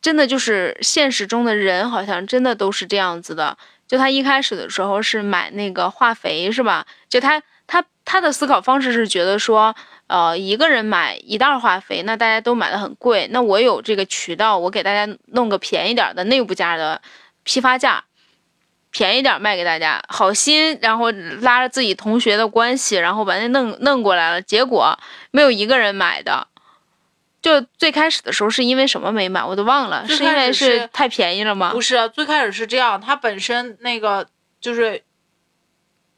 [0.00, 3.58] 真的就是现实中的人好像真的都是这样子的。
[3.94, 6.84] 就他一开始的时候是买那个化肥是吧？
[7.08, 9.72] 就他他他的思考方式是觉得说，
[10.08, 17.00] 呃，一个人买一袋化肥，那大家都买的很贵，那我有这个渠道，我给大家弄个便宜点的内部价的
[17.44, 18.02] 批发价，
[18.90, 24.98] 便宜点卖给大家，好心，然后拉着自己同学的关系，然后把那弄弄过来了，结果
[25.30, 26.48] 没有一个人买的。
[27.44, 31.70] 就最开始的时候是因为什么没买，我都忘了，最是因为是是太便宜了吗？
[31.70, 34.26] 不是，最开始是这样，他本身那个
[34.60, 35.04] 就是。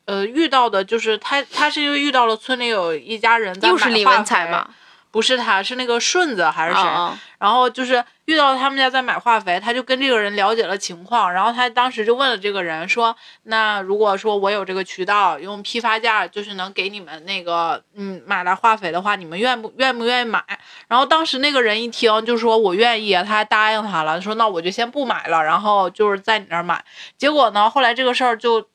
[0.08, 4.70] 呃，遇到的就是他，他是因为遇到了村里有一家人在又是李买文才嘛？
[5.16, 6.82] 不是他，是那个顺子还是谁？
[6.82, 20.44] 啊然后就是遇到他们家在买化肥，他就跟这个人了解了情况，然后他当时就问了这个人说：“那如果说我有这个渠道，用批发价就是能给你们那个嗯买来化肥的话，你们愿不愿不愿意买？”
[20.86, 26.84] 然后当时那个人一听就说：“我愿意。”他还答应他了，说：“那我就先不买了，然后就是在你那儿买。”
[27.16, 28.68] 结果呢，后来这个事儿就。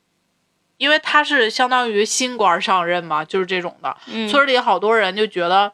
[0.78, 5.72] 因为他是相当于新官上任嘛，就是这种的，嗯，村里好多人就觉得，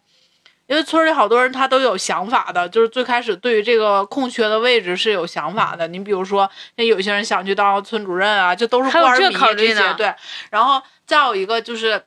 [0.69, 5.89] 因为村里好多人他都有想法的，就是最开始对于这个空缺的位置是有想法的。
[5.89, 10.15] 你比如说，那有些人想去当村主任啊，这都是官儿迷考虑呢这些对。
[10.51, 12.05] 然后再有一个就是，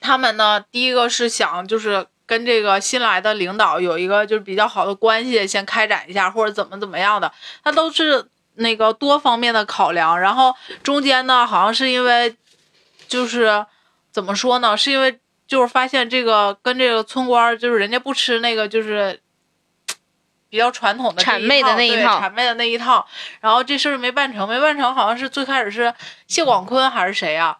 [0.00, 2.06] 他们呢，第一个是想就是。
[2.24, 7.30] 跟这个新来的领导有一个就是比较好的关系，先开展一下或者怎么怎么样的，
[7.62, 10.18] 他都是那个多方面的考量。
[10.18, 12.34] 然后中间呢，好像是因为
[13.06, 13.66] 就是
[14.12, 15.18] 怎么说呢，是因为
[15.52, 19.20] 就是发现这个跟这个村官就是人家不吃那个就是
[20.48, 23.06] 比较传统的这谄媚的那一套谄媚的那一套，
[23.42, 25.92] 然后这事儿没办成，没办成，好像是最开始是
[26.26, 27.58] 谢广坤还是谁呀、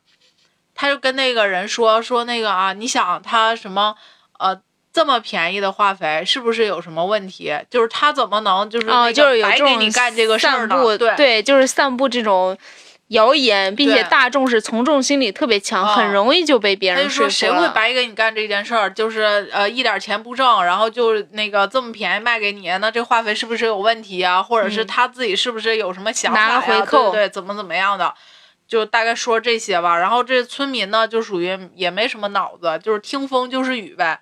[0.75, 3.95] 他就跟那个人说说那个啊，你想他什么
[4.39, 4.63] 呃。
[4.95, 7.51] 这么便宜的化肥是不是有什么问题？
[7.71, 10.99] 就是他怎么能就是那啊，个就是有这种白给你干这个事儿呢？
[10.99, 12.55] 对，对就是散布这种
[13.13, 18.93] 谣言，并且大众是从众心理特别强，啊很容易就被别人说说谁会白给你干这件事儿？
[18.93, 24.43] 就是呃一点钱不挣，然后就那个这么便宜卖给你，那这化肥是不是有问题啊？
[24.43, 28.13] 或者是嗯他自己是不是有什么想法回扣对对，怎么怎么样的？
[28.67, 29.99] 就大概说这些吧。
[29.99, 34.21] 然后这村民呢，就属于也没什么脑子，就是听风就是雨呗。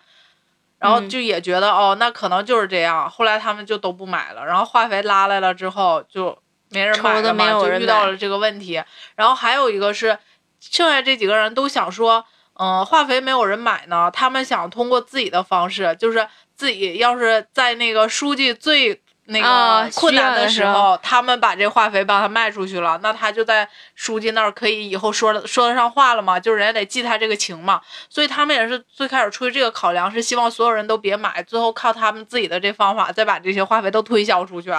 [0.81, 3.09] 然后嗯就也觉得、哦，那可能就是这样。
[3.09, 4.45] 后来他们就都不买了。
[4.45, 6.37] 然后化肥拉来了之后，就
[6.71, 8.83] 没人买了嘛，就没有人买遇到了这个问题。
[9.15, 10.19] 然后还有一个是，
[10.61, 34.73] 剩下这几个人都想说，嗯，化肥没有人买呢，他们想通过自己的方式，就是自己要是在那个书记最那啊个困难的时时候，他们把这化肥帮他卖出去了，那他就在书记那儿可以以后说了说得上话了嘛，就是人家得记他这个情嘛，所以他们也是最开始出于这个考量，是希望所有人都别买，最后靠他们自己的这方法再把这些化肥都推销出去。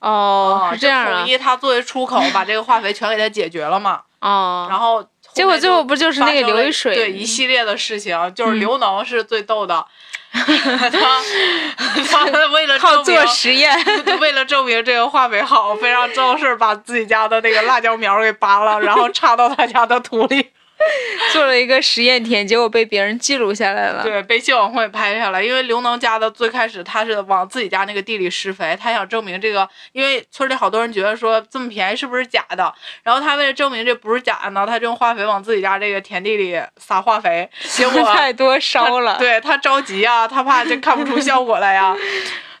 [0.00, 1.10] 哦，这样啊。
[1.10, 4.00] 就统，一他作为出口，把这个化肥全给他解决了嘛。
[4.20, 6.94] 哦，然后结果最后不就是那个刘一水？
[6.94, 8.60] 对一系列的事情，就是嗯。
[8.60, 9.86] 刘能是最逗的，
[10.32, 13.74] 他他为了靠做实验，
[14.20, 20.50] 为了证明这个化肥好，非让赵氏把自己家的那个辣椒苗给拔了，然后插到他家的土里。
[21.32, 24.02] 做了一个实验田，结果被别人记录下来了。
[24.02, 25.42] 对，被谢广坤拍下来。
[25.42, 39.18] 因为刘能家的最开始他是往自己家那个地里施肥，他想证明这个，因为村里好多人觉得说这么便宜是不是假的，然后他为了证明这不是假的呢，他就用化肥往自己家这个田地里撒化肥，结果 太多烧了。
[39.18, 41.94] 对他着急啊、他怕这看不出效果来呀。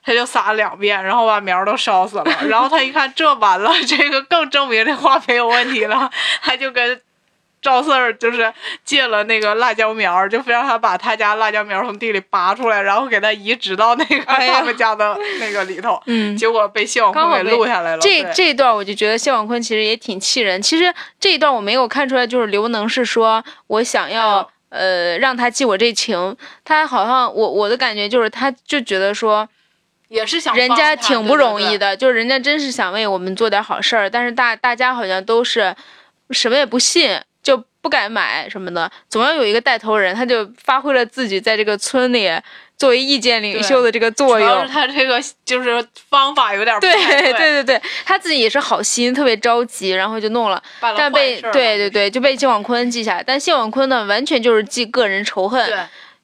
[0.02, 2.24] 他就撒了两遍，然后把苗都烧死了。
[2.48, 6.98] 然后他一看这完了，这个更证明这化肥有问题了，他就跟
[7.62, 8.52] 赵四儿就是
[8.84, 16.00] 借了那个辣椒苗儿，就非让他把他家辣椒苗从地里拔出来，然后给他移植到那个他们家的那个里头。
[16.06, 18.00] 嗯，结果被谢广坤给录下来了。
[18.00, 20.60] 这这一段我就觉得谢广坤其实也挺气人。
[20.62, 29.46] 其实这一段我没有看出来，就是刘能是说我想要、呃让他记我这情，他好像我我的感觉就是他就觉得说
[30.08, 31.64] 也是想人家挺不容易。
[31.64, 35.74] 对对对的，就是人家真是想为我们做点好事儿，但是大大家好像都是
[36.30, 37.20] 什么也不信，就
[37.82, 42.30] 不敢买什么的，总要有一个带头人，他就发挥了自己在这个村里
[42.76, 44.70] 作为意见领袖的这个作用主要是。
[44.70, 53.22] 他这个就是方法有点不对太对对对，他自己也是好心，特别着急，然后就弄了，了但被对对对就被谢广坤记下来。
[53.22, 55.78] 但谢广坤呢，完全就是记个人仇恨，对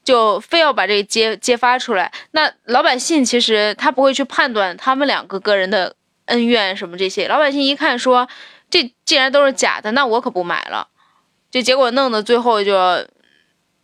[0.04, 2.12] 就非要把这个揭揭发出来。
[2.32, 5.94] 那老百姓其实他不会去判断他们两个个人的
[6.26, 8.28] 恩怨什么这些，老百姓一看说
[8.70, 10.88] 这既然都是假的，那我可不买了。
[11.56, 12.76] 就结果弄得最后就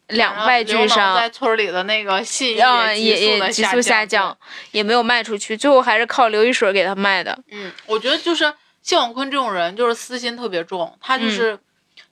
[0.09, 4.37] 两败俱刘能伤，在村里的那个信啊，也也也急速下降，
[4.73, 7.39] 也没有卖出去，最后还是靠刘一水给他卖的。
[7.51, 11.59] 嗯，我觉得就是谢广坤这种人，就是私心特别重，他就是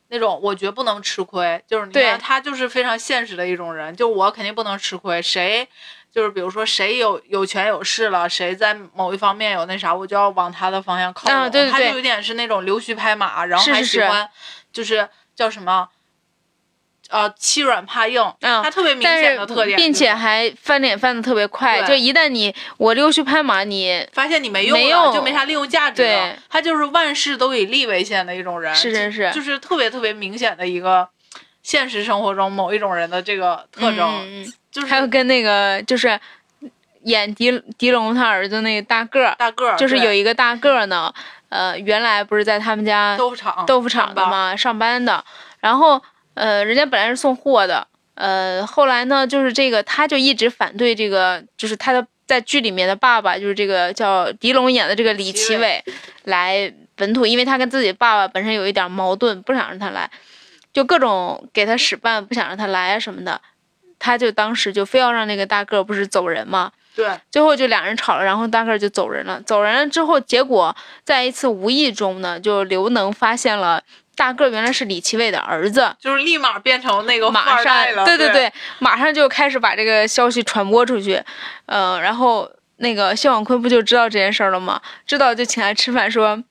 [0.08, 5.68] 那种我绝不能吃亏，就是你对看他就是非常现实的一种人，就我肯定不能吃亏，谁
[6.10, 11.38] 就是比如说谁有有权有势了，谁在某一方面有那啥，我就要往他的方向靠拢。
[11.38, 14.26] 啊对对对他就有点是那种溜须拍马，然后还喜欢
[14.72, 15.06] 就是
[15.40, 15.88] 叫什么。
[17.08, 26.38] 呃，欺软怕硬，嗯他特别明显的特点，并且还翻脸翻的特别快，就一旦你我溜须拍马，你发现你没用了，没用就没啥利用价值了对。
[26.48, 31.08] 他就是万事都以利为先的一种人，是是是就是特别特别明显的一个
[31.64, 36.20] 现实生活中某一种人的这个特征，就是还有跟那个就是
[37.02, 41.12] 演狄狄龙他儿子那个大个儿，大个儿，就是有一个大个儿呢，
[41.50, 44.30] 呃，原来不是在他们家豆腐厂豆腐厂的上班？
[44.30, 45.24] 嘛，上班的，
[45.60, 46.02] 然后
[46.34, 55.84] 呃，人家本来是送货的，呃，后来呢，就是这个他就一直反对这个，就是他的在剧里面的爸爸，就是这个叫狄龙演的这个李奇奇伟。
[56.24, 60.08] 来本土，因为他跟自己爸爸本身有一点矛盾，不想让他来，
[60.72, 63.40] 就各种给他使绊，不想让他来啊什么的，
[63.98, 69.40] 他就当时就非要让那个大个儿不是走人嘛，对，最后就两人吵了，然后大个儿就走人了。
[69.42, 70.74] 走人了之后，结果
[71.04, 73.82] 在一次无意中呢，就刘能发现了
[74.16, 81.22] 大个儿原来是李奇伟的儿子，就是立马变成那个马二代了，对对对，马上就开始把这个消息传播出去，
[81.66, 84.80] 呃，然后那个谢广坤不就知道这件事儿了吗？
[85.06, 86.42] 知道就请他吃饭说，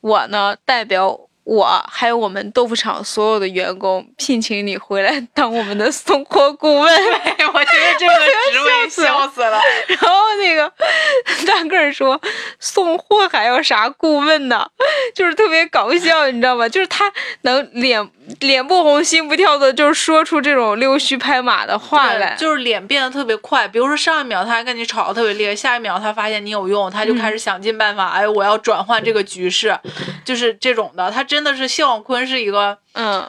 [0.00, 1.18] 我呢代表。
[1.44, 6.96] 我还有我们豆腐厂所有的员工聘请你回来当我们的送货顾问，
[7.36, 8.14] 对我觉得这个
[8.50, 10.08] 职位笑死了，然后
[10.40, 10.72] 那个
[11.46, 12.18] 大个儿说
[12.58, 14.66] 送货还要啥顾问呢？
[15.14, 16.66] 就是特别搞笑，你知道吗？
[16.68, 18.02] 就是他能脸
[18.40, 22.34] 脸不红心不跳的，就是说出这种溜须拍马的话来。
[22.38, 23.68] 就是脸变得特别快。
[23.68, 29.78] 比如说上一秒他还跟你吵得特别厉害，下一秒他发现你有用，他就开始想尽办法，哎，我要转换这个局势，
[30.24, 31.10] 就是这种的。
[31.10, 33.28] 他真的是谢广坤是一个，嗯，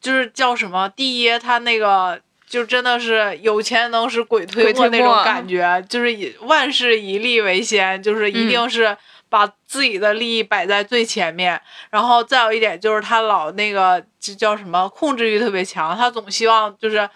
[0.00, 0.88] 就是叫什么？
[0.88, 2.20] 第一，他那个。
[2.50, 8.96] 就真的是有钱能使鬼推鬼推磨那种感觉，就是以万事以利为先，就是一定是
[9.30, 11.58] 把自己的利益摆在最前面。
[11.88, 17.08] 然后再有一点就是他老那个就叫什么控制欲特别强，他总希望就是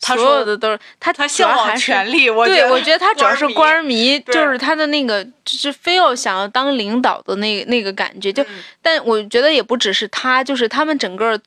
[0.00, 8.30] 他所说有的都是他，他向往权力，我对，我觉得他主要是官迷，就是他的那个，就是非要想要当领导的那那个感觉。
[8.30, 11.40] 就，嗯但我觉得也不只是他，就是他们整个，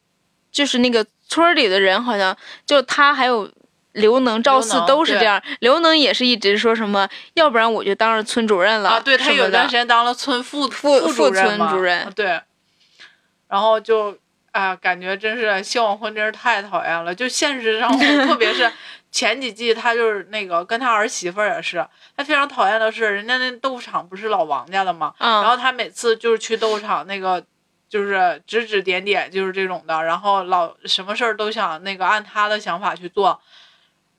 [0.52, 3.48] 就是那个村里的人，好像就他还有
[3.94, 5.42] 刘能、赵四都是这样。
[5.60, 12.42] 刘能也是一直说什么，要不然我就当上村主任了啊，对他有段时间当了村副副副副村主任对，
[13.48, 14.18] 然后就
[14.52, 18.72] 啊，感觉真是谢广坤真是太讨厌了，就现实生活，特别是
[19.12, 25.14] 前几季他就是那个跟他儿媳妇也是，他非常讨厌的是人家那豆腐厂不是老王家的嘛？
[25.18, 27.44] 嗯，然后他每次就是去豆腐厂那个。
[27.90, 33.42] 就是指指点点，就是这种的，然后老什么事儿都想那个按他的想法去做，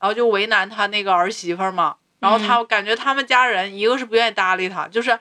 [0.00, 1.96] 然后就为难他那个儿媳妇儿嘛。
[2.18, 5.18] 然后他感觉他们家人一个是不愿意搭理他，就是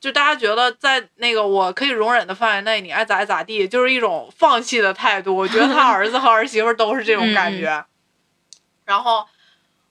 [0.00, 5.36] 就大家觉得在那个我可以容忍的范围内，你爱咋咋地，就是一种放弃的态度。
[5.36, 7.84] 我觉得他 儿子和儿媳妇都是这种感觉。
[8.86, 9.26] 然后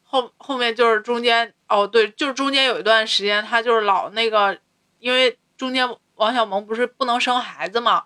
[0.04, 4.58] 后后面就是中间哦，对，就是中间有一段时间，他就是老那个，
[4.98, 8.06] 因为中间王小蒙不是不能生孩子嘛，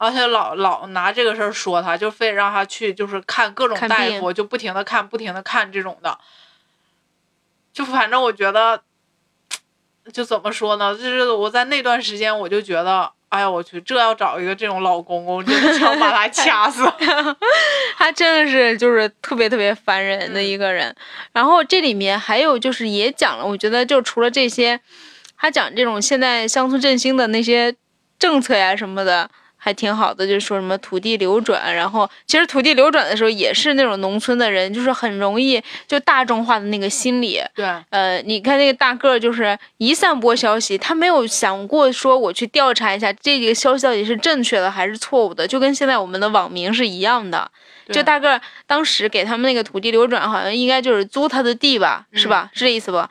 [0.00, 6.18] 然后他就老老拿这个事儿说他，就非得让他去就是看各种大夫，就不停的看，不停的看这种的。
[7.70, 8.82] 就反正我觉得，
[10.10, 10.94] 就怎么说呢？
[10.96, 16.82] 就是我在那段时间，我就觉得，哎呀，我去，这要找一个这种老公公，真的想把他 掐死。
[17.98, 20.96] 他真的是就是特别特别烦人的一个人。
[21.32, 24.80] 然后这里面还有就是也讲了，我觉得就除了这些，
[25.36, 27.76] 他讲这种现在乡村振兴的那些
[28.18, 29.30] 政策呀什么的。
[29.62, 47.50] 还挺好的，就是说什么土地流转，然后其实土地流转的时候也是那种农村的人，就是很容易就大众化的那个心理，对，呃，你看那个大个儿，就是一散播消息，他没有想过说我去调查一下这个消息到底是正确的还是错误的，就跟现在我们的网民是一样的。
[47.92, 52.48] 就大个儿当时给他们那个土地流转，好像应该就是租他的地吧，是吧？
[52.54, 53.04] 是这意思不？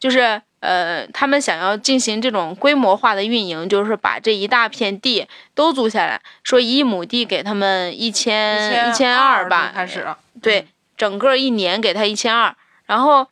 [0.00, 10.06] 就是呃，他们想要进行这种规模化的运营，就是把这一大片地都租下来，说一亩地给他们一千一千二吧，开始，
[10.42, 12.54] 对，整个一年给他一千二，
[12.86, 13.26] 然后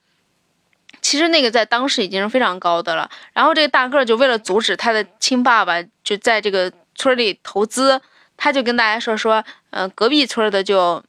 [1.00, 3.10] 其实那个在当时已经是非常高的了。
[3.32, 8.00] 然后这个大个儿就为了阻止他的亲爸爸就在这个村里投资，
[8.36, 11.02] 他就跟大家说说，呃，隔壁村的就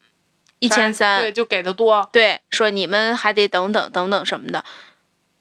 [0.59, 4.63] 一千三，对，就给的多，对，说你们还得等等等等什么的，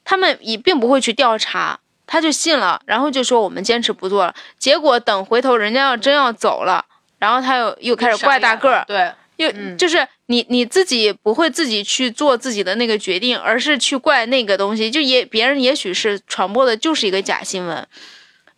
[0.09, 4.33] 他们也并不会去调查，他就信了，然后就说我们坚持不做了。
[4.57, 6.85] 结果等回头人家要真要走了，
[7.19, 17.85] 然后他又又开始怪大个儿，对，又、嗯就是你你自己不会自己去做自己的那个决定，而是去怪那个东西，就也别人也许是传播的就是一个假新闻，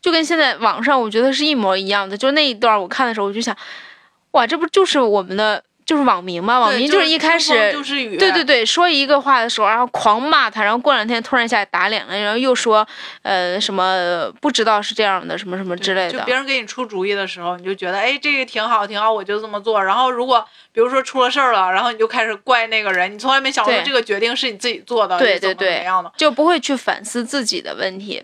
[0.03, 2.15] 就跟现在网上我觉得是一模一样的。
[2.15, 3.57] 就那一段我看的时候，我就想，
[4.33, 6.61] 哇，这不就是我们的就是网民嘛？
[6.61, 7.73] 网对民就是一开始
[8.19, 12.87] 对对对，说一个话的时候，然后狂骂他，然后过两天突然一下打脸了，然后又说，
[13.23, 16.35] 呃，什么不知道是这样的，什么什么之类的就别。
[16.35, 19.83] 人给你出主意的时候，你就觉得哎，这个挺好，挺好，我就这么做。
[19.83, 26.13] 然后如果比如说出了事儿了，然后你就开始怪那个人，你从来没想过这个决定是你自己做的，对对对怎么样的。
[26.19, 28.23] 就不会去反思自己的问题。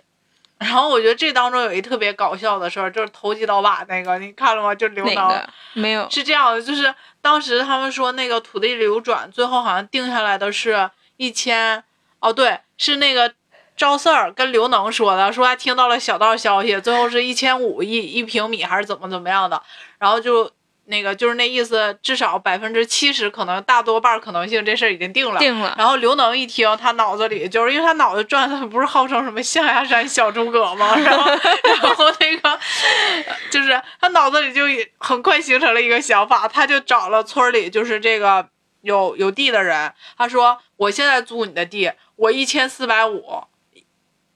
[0.61, 4.75] 然后我觉得这当中有一特别搞笑的事儿，就是投机倒把那个，你看了吗？
[4.75, 6.07] 就刘能、哪个没有？
[6.11, 6.95] 是这样的，就是
[7.25, 11.83] 当时他们说那个土地流转，最后好像定下来的是一千，
[12.21, 13.33] 哦对，是那个
[13.79, 19.63] 赵四儿跟刘能说的，说他听到了小道消息，最后是一千五一一平米还是怎么怎么样的，
[19.99, 20.51] 然后就
[20.87, 25.39] 那个就是那意思，至少百分之七十可能大多半可能性这事儿已经定了。
[25.39, 25.75] 定了。
[25.79, 30.95] 然后刘能一听，他脑子里就是因为他脑子转的不是号称什么象牙山小诸葛吗？
[31.01, 32.59] 然后，然后那个
[33.51, 34.65] 就是他脑子里就
[34.99, 38.47] 很快形成了一个想法，他就找了村里就是这个
[38.83, 43.45] 有有地的人，他说我现在租你的地，我一千四百五，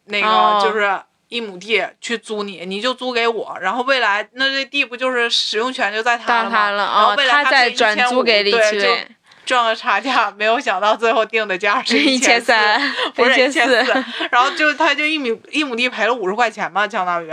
[0.07, 1.03] 那哦个就是。
[1.29, 6.57] 一亩地去租你，你就租给我，然后未来那这地不就是使用权就在他到了吗？
[6.57, 9.07] 他了啊，然后未来他再转租给李奇伟，
[9.45, 17.33] 赚个差价，没有想到最后定的价是一千千三，不是一千四，然后就他就一亩一亩地赔了五十块钱嘛，相当于。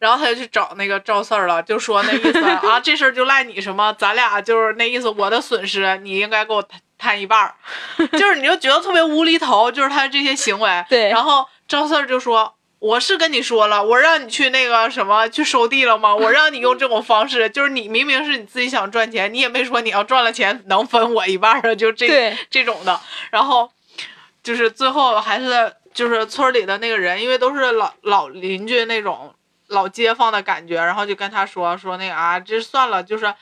[0.00, 6.62] 然后他就去找那个赵四儿了，就说那意思啊， 这事儿就赖你什么，咱俩就是那意思，我的损失你应该给我
[7.04, 7.54] 摊摊一半儿，
[8.18, 10.84] 就是你就觉得特别无厘头，就是他这些行为。
[10.88, 12.54] 对然后赵四就说。
[12.80, 16.14] 我是跟你说了，我让你去那个什么去收地了吗？
[16.14, 23.00] 我让你用这种方式，就是你明明是你自己想赚钱，你也没说你要赚了钱能分我一半儿的，就这这种的。
[23.30, 23.70] 然后
[24.42, 29.34] 就是最后还是就是村里的那个人，因为都是老老邻居那种
[29.68, 33.32] 老街坊的感觉，然后就跟他说说那个啊，这算了，就是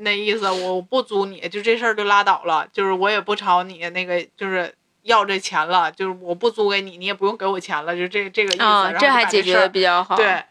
[0.00, 8.96] 那意思，我不租你，就这事儿就拉倒了，就是我也不朝你那个就是要这钱了，就是我不租给你，你也不用给我钱了，就这这个意思。
[8.98, 10.16] 这还解决的比较好。
[10.16, 10.42] 对，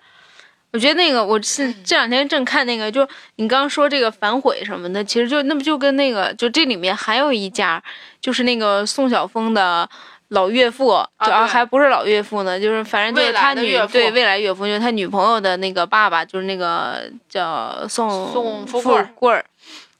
[0.71, 7.81] 我觉得那个我是这两天正看那个，就你刚刚说这个反悔什么的，其实就那不就跟那个，就这里面还有一家，
[8.21, 9.89] 就是那个宋晓峰的
[10.29, 10.87] 老岳父，
[11.23, 11.47] 就啊对。
[11.47, 18.81] 还不是老岳父呢，就是反正就是他女对未来岳父，就是他女朋友的那个爸爸，就是那个叫宋富
[19.15, 19.45] 贵儿，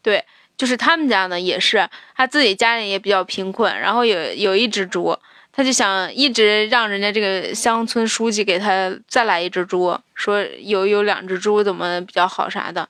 [0.02, 0.24] 对。
[0.58, 5.18] 就是他们家呢，也是他自己家里也比较贫困，然后有有一只猪，
[5.54, 12.90] 他就想一直让人家这个乡村书记给他再来一只猪，说有有两只猪怎么比较好啥的，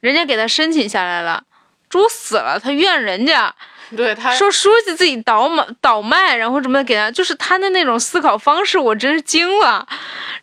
[0.00, 1.44] 人家给他申请下来了，
[1.88, 3.54] 猪死了，他怨人家，
[3.96, 9.86] 对他说书记自己倒脉倒卖，然后什么给他，就是他的那种思考方式，我真是惊了。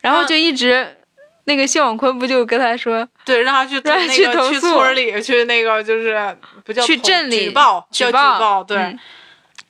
[0.02, 0.98] 然后就一直，
[1.46, 8.78] 那个谢广坤不就跟他说，对让他去让他去去投诉村里去那个就是不叫去镇里举报叫举举报报对。
[8.78, 9.00] 嗯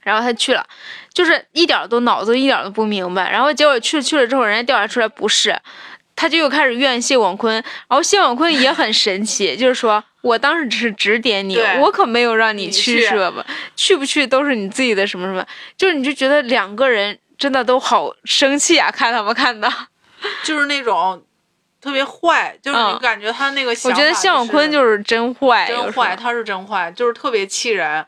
[0.04, 0.66] 然后他去了，
[1.14, 3.30] 就是一点都脑子一点都不明白。
[3.30, 5.54] 然后结果去去了之后，人家调查出来不是，
[6.16, 7.54] 他就又开始怨谢广坤。
[7.56, 13.46] 然后谢广坤也很神奇，就是说我当时只是指点你，我可没有让你你去去是吧？
[13.76, 15.46] 去不去都是你自己的什么什么，
[15.78, 19.72] 就是你就觉得两个人真的都好生气啊，看他们看的。
[20.44, 21.24] 就是那种
[21.80, 28.04] 特别坏，就是你嗯感觉他那个想我、觉得向永坤就是真坏，真坏，他是真坏，就是特别气人，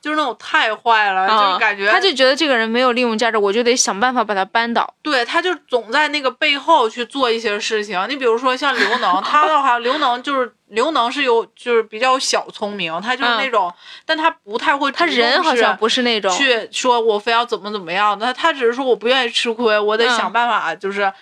[0.00, 4.94] 就是那种太坏了，啊就是感觉他就觉得这个人没有利用价值，我就得想办法把他扳倒。
[5.02, 8.04] 对，他就总在那个背后去做一些事情。
[8.08, 13.72] 你比如说像刘能，他的话，刘能就是刘能是有就是比较小聪明，他就是嗯那种，
[14.06, 21.12] 但他不太会他人好像不是那种，去说我非要怎么怎么样，他他只是说我不愿意吃亏，我得嗯想办法，就是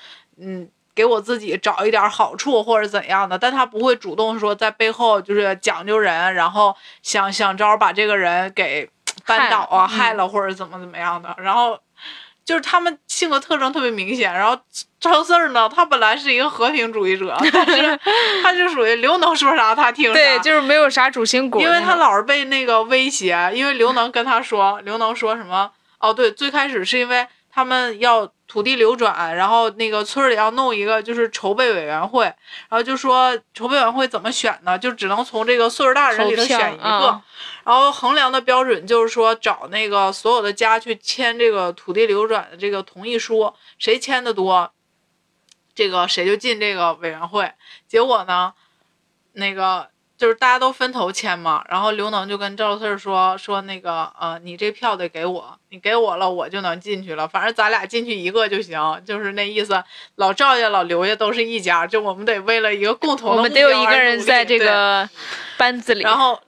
[0.40, 0.68] 嗯。
[0.98, 6.74] 给我自己找一点好处或者怎样的，但他不会主动说在背后就是讲究人，然后
[7.04, 8.90] 想想招把这个人给
[9.24, 11.32] 扳倒啊、害了或者怎么怎么样的。
[11.38, 11.78] 然后
[12.44, 14.34] 就是他们性格特征特别明显。
[14.34, 14.60] 然后
[14.98, 18.00] 赵四儿呢，他本来是一个和平主义者， 但是
[18.42, 21.60] 他就属于刘能说啥他听啥，对，就是没有啥主心骨。
[21.60, 25.70] 因为他老是被那个威胁，因为刘能跟他说，刘能说什么？
[26.00, 27.24] 哦，对，最开始是因为
[27.58, 34.78] 他们要土地流转，然后那个村里要弄一个就是筹备委员会，然后就说筹备委员会怎么选呢？
[34.78, 37.22] 就只能从这个岁数大人里头选一个，嗯
[37.64, 44.70] 然后衡量的标准就是说找那个所有的家去签这个土地流转的这个同意书，谁签的多，
[45.74, 47.52] 这个谁就进这个委员会。
[47.88, 48.54] 结果呢，
[49.32, 59.80] 那个就是大家都分头签嘛，然后刘能就跟赵四儿说说那个呃，你这票得给我，你给我了我就能进去了，反正咱俩进去一个就行，就是那意思。
[60.16, 65.08] 老赵家老刘家都是一家，就我们得为了一个共同的我们得有一个目标而努力人在这个
[65.56, 66.02] 班子里。
[66.02, 66.40] 然后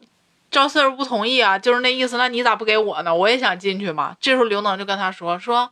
[0.51, 3.15] 赵四儿不同意啊，就是那意思，那你咋不给我呢？
[3.15, 4.17] 我也想进去嘛。
[4.21, 5.71] 这时候刘能就跟他说说，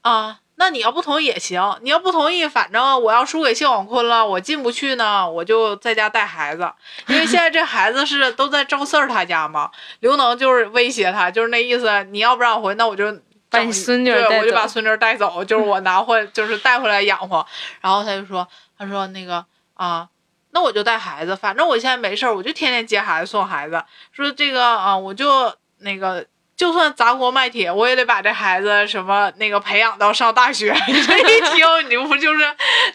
[0.00, 6.70] 啊，那你要不同意也行，你要不同意，反正我要输给谢广坤了，我进不去呢，我就在家带孩子，
[7.08, 9.70] 因为现在这孩子是都在赵四儿他家嘛。
[10.00, 13.18] 刘能就是威胁他，就是那意思，你要不让我回，那我就。
[13.52, 17.44] 把你孙女对，我就把孙女带走，就是我拿回，就是带回来养活。
[17.80, 18.46] 然后他就说，
[18.78, 19.44] 他说那个
[19.74, 20.08] 啊，
[20.52, 23.82] 那我就带孩子，反正我现在没事儿，我就天天接孩子送孩子。
[24.12, 26.24] 说这个啊，我就那个，
[26.60, 30.76] 就算砸锅卖铁，我也得把这孩子什么那个培养到上大学。
[30.88, 32.44] 你 这一听，你不就是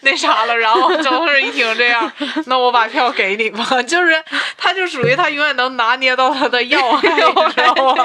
[0.02, 0.56] 那啥了？
[0.56, 2.12] 然后周四一听这样，
[2.46, 3.64] 那我把票给你吧。
[3.82, 4.22] 就是
[4.56, 8.04] 他就属于他永远能拿捏到他的要害，你知道吗？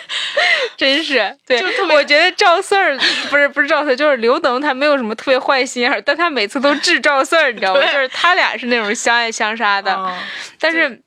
[0.76, 2.94] 真是对就特，别我觉得赵四儿
[3.30, 7.80] 不是不是赵四儿，就是刘能，他没有什么特别坏心眼，但他每次都治赵四儿，你知道吗？
[7.80, 10.14] 就是他俩是那种相爱相杀的，嗯
[10.58, 11.00] 但是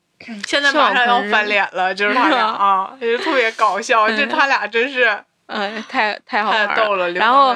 [0.47, 5.17] 现在马上要翻脸了，就是他俩啊，就特别搞笑，就他俩真是
[5.47, 7.09] 嗯，太太好玩逗了。
[7.11, 7.55] 然后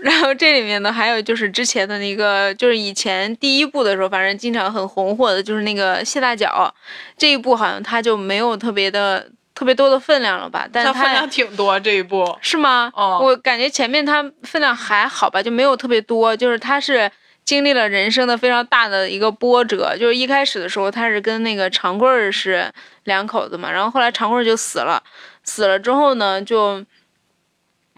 [0.00, 6.74] 然后这里面呢，还有就是之前的那个，就是以前第一部的时候，反正经常很红火的，就是那个谢大脚，
[7.16, 10.68] 这一部好像他就没有特别的特别多的分量了吧？
[10.70, 12.90] 但是他他分量挺多这一部，是吗？
[12.94, 17.10] 哦我感觉前面他分量还好吧，就没有特别多，就是他是。
[17.44, 22.72] 经历了人生的非常大的一个波折，就是一开始的时候他是跟那个长贵儿是
[23.04, 25.02] 两口子嘛，然后后来长贵儿就死了，
[25.42, 26.84] 死了之后呢，就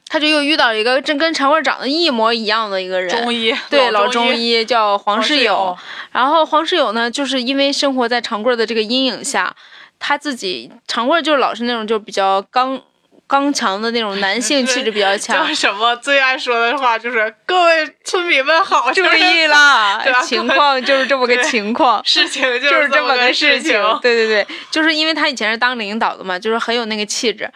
[0.08, 5.44] 他就又遇到了一个真跟长贵儿长得一模一样的一个人，中医对老中中医叫黄世友。
[5.44, 5.78] 友，，
[6.12, 9.54] 然后黄世友呢，就是因为生活在长贵儿的这个阴影下，
[9.98, 12.80] 他自己长贵儿就是老是那种就比较刚
[13.28, 22.00] 刚强的那种男 性气质比较强叫，什么最爱说的话就是各位村民们好，注意啦 情况就是这么个情况。
[22.04, 27.50] 事情就就是这么么个事情，对对对，就是因为他以前是当领导的嘛，就是很有那个气质。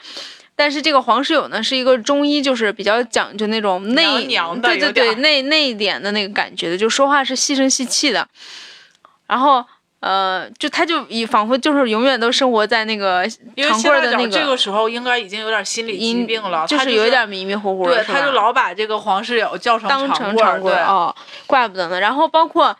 [0.56, 8.28] 但是这个黄世友呢，是一个中医，就是比较讲究那种内娘娘的对对对内内敛的那个感觉的，就说话是细声细气的。
[9.26, 9.64] 然后
[10.00, 13.22] 呃，就他就以仿佛就是永远都生活在那个
[13.56, 21.14] 长贵儿的那个这个时候应该已经有点心理疾阴病了，就他是有一点迷迷糊糊的，对，他就老把这个黄世友叫成当成长贵儿哦，
[21.46, 22.00] 怪不得呢。
[22.00, 22.74] 然后包括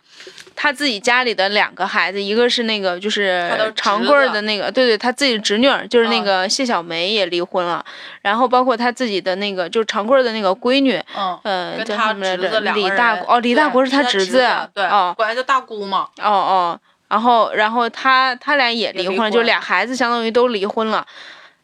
[0.55, 7.85] 他自己家里的两个孩子，一个是那个就是长贵的那个，对对，他自己侄女儿就是那嗯个谢小梅也离婚了，
[8.23, 11.39] 然后包括他自己的那个就是长贵儿的那个闺女，嗯。
[11.43, 12.43] 呃，跟他叫什么来着？
[12.43, 16.07] 侄子两个人李大哦，李大对国是侄他子，对，哦管他叫大姑嘛。
[16.21, 16.79] 哦哦，
[17.11, 21.05] 然后然后他他俩也离婚了，就俩孩子相当于都离婚了。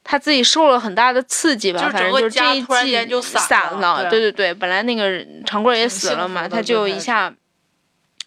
[0.04, 7.34] 他自己受了很大的刺激吧，反正就是这一季就散散了对对对对，本来那个长贵也死了嘛，他就一下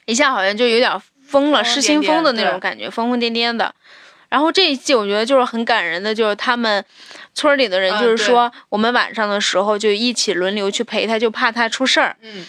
[0.06, 0.90] 一下好像就有点
[1.26, 3.74] 疯了，失心疯的那种感觉，疯疯癫癫的。
[4.28, 6.84] 然后这一季我觉得就是很感人的，就是他们
[7.34, 12.14] 村里的人，就是说我们晚上的时候就一起轮流去陪他，就怕他出事儿。
[12.20, 12.44] 嗯，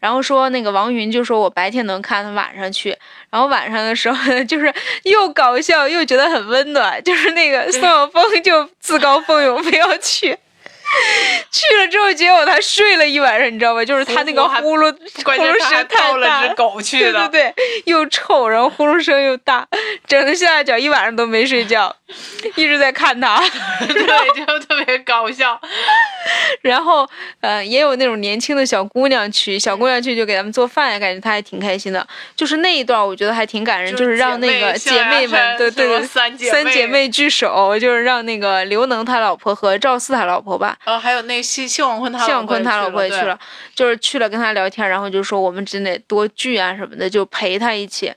[0.00, 2.96] 然后说那个王云就说我白天能看，他晚上去。
[3.30, 4.72] 然后晚上的时候， 就是
[5.02, 10.38] 又搞笑又觉得很温暖，就是那个宋晓峰就自告奋勇 非要去。
[11.50, 13.84] 去了之后，结果他睡了一晚上，你知道吧？
[13.84, 19.66] 就是他那个呼噜呼噜声太大只狗去的，对对对，又臭，然后呼噜声又大，
[20.06, 21.94] 整的谢大脚一晚上都没睡觉，
[22.56, 23.38] 一直在看他。
[23.88, 25.60] 对，就特别搞笑。
[26.62, 27.08] 然后
[27.40, 32.06] 呃，也有那种年轻的小姑娘去，小姑娘去就给他们做饭，感觉她还挺开心的。
[32.36, 43.38] 就是那一段，我觉得还挺感人，就是让那个姐妹们，对对对，三姐三姐妹聚首，就是让那个刘能他老婆和赵四他老婆吧，然后还有那谢谢广坤他谢广坤他老婆也去去了，
[43.74, 48.12] 就是去了跟他聊天，然后就说我们真得多聚啊什么的，就陪他一起，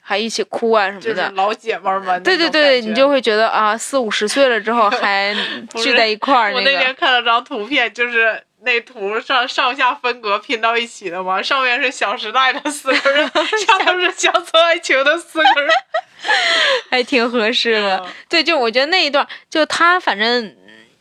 [0.00, 1.30] 还一起哭啊什么的。
[1.34, 2.22] 老姐们儿们。
[2.22, 5.34] 对对对，你就会觉得啊，四五十岁了之后 还
[5.76, 13.26] 聚在一块儿，我那个那天看了张图片，就是那图上上下分隔拼到一起的嘛，上面是《小时代》的四个人，
[13.66, 15.70] 下面是《乡村爱情》的四个人。
[16.90, 17.98] 还挺合适的。
[17.98, 20.56] 嗯对，就我觉得那一段，就他反正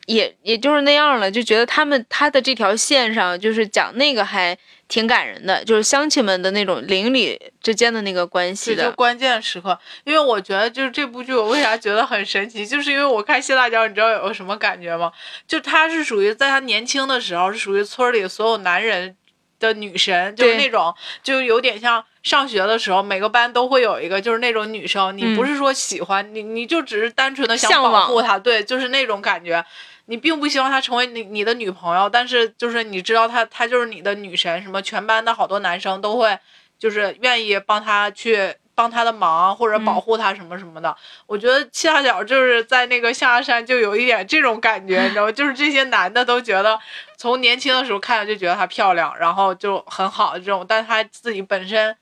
[0.06, 4.58] 也也就是那样了，就觉得他们他的这条线上，就是讲那个还
[4.90, 8.92] 挺感人的，就是乡亲们的那种邻里之间的那个关系的。
[8.92, 15.10] 关键时刻，因为我觉得就是这部剧，我为啥觉得很神奇，就是因为我看谢大脚，你知道有个什么感觉吗？
[15.48, 19.16] 就他是属于在他年轻的时候，是属于村里所有男人
[19.58, 20.94] 的女神，就是那种
[21.24, 29.64] 就有点像上学的时候，每个班都会有一个就是那种女生，你嗯不是说喜欢你，你就只是单纯的想保护她，对，就是那种感觉。
[30.06, 36.38] 你并不希望她成为你你的女朋友，但是就是你知道她她就是你的女神，什么全班的好多男生都会
[36.78, 40.96] 就是愿意帮她去帮她的忙或者保护她什么什么的。
[41.26, 45.32] 我觉得七大脚就是在那个象牙山就有一点这种感觉，你知道吗？
[45.32, 46.80] 就是这些男的都觉得
[47.18, 51.96] 从年轻的时候看着就觉得她漂亮，然后就很好的这种，但是她自己本身。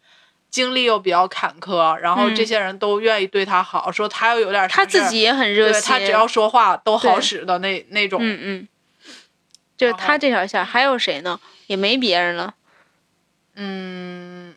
[0.52, 8.20] 经历又比较坎坷，然后嗯这些人都愿意对他好，说他又有点什他自己也很热心，对她只要说话都好使的那那种。
[8.22, 8.68] 嗯嗯，
[9.78, 11.40] 就是他这条线，还有谁呢？
[11.68, 12.54] 也没别人了。
[13.56, 14.54] 嗯，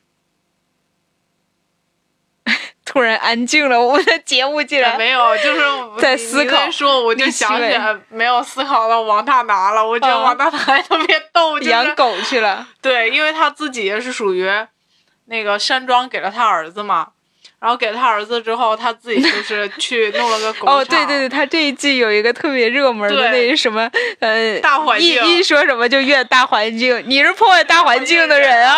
[2.84, 5.60] 突然安静了，我们的节目竟然没有，就是
[6.02, 9.86] 在思考说，我就想起来没有思考到王大拿了。
[9.86, 12.66] 我觉得啊王大拿特别逗，就是养狗去了。
[12.82, 14.50] 对，因为他自己也是属于
[15.26, 17.13] 那个山庄给了他儿子嘛，
[17.64, 23.90] 然后给他儿子之后，他自己就是 去弄了个狗哦，对对对，他这一季有一个特别热门的那什么，
[24.20, 28.76] 呃，一大环境一说什么就怨大环境，你是破坏大环境的人啊！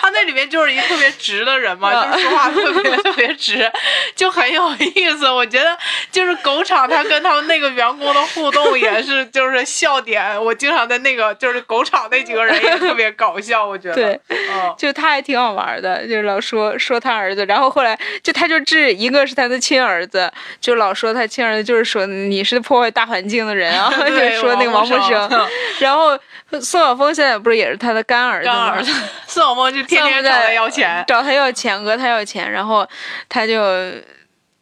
[0.00, 3.70] 他那里面就是一个特别直的人嘛，啊就是说话特别特别直，
[4.16, 5.30] 就很有意思。
[5.30, 5.78] 我觉得
[6.10, 10.44] 就是狗场，他跟他们那个员工的互动也是就是笑点。
[10.44, 13.94] 我经常在那个就是狗场那几个人也特别搞笑，我觉得。
[13.94, 20.30] 对，嗯，就他还挺好玩的，就是老说说他儿子，然后后来就他就治一个是他的亲儿子，
[20.60, 25.48] 就老说他亲儿子就是说你是破坏大环境的人啊， 就对说那个王木木生，
[25.80, 26.18] 然后
[26.60, 28.70] 宋晓峰现在不是也是他的干儿子吗？
[28.70, 28.92] 干儿子
[29.26, 31.04] 宋晓峰就天天找他要钱。
[31.06, 32.88] 找他要钱，讹他要钱，然后
[33.28, 33.62] 他就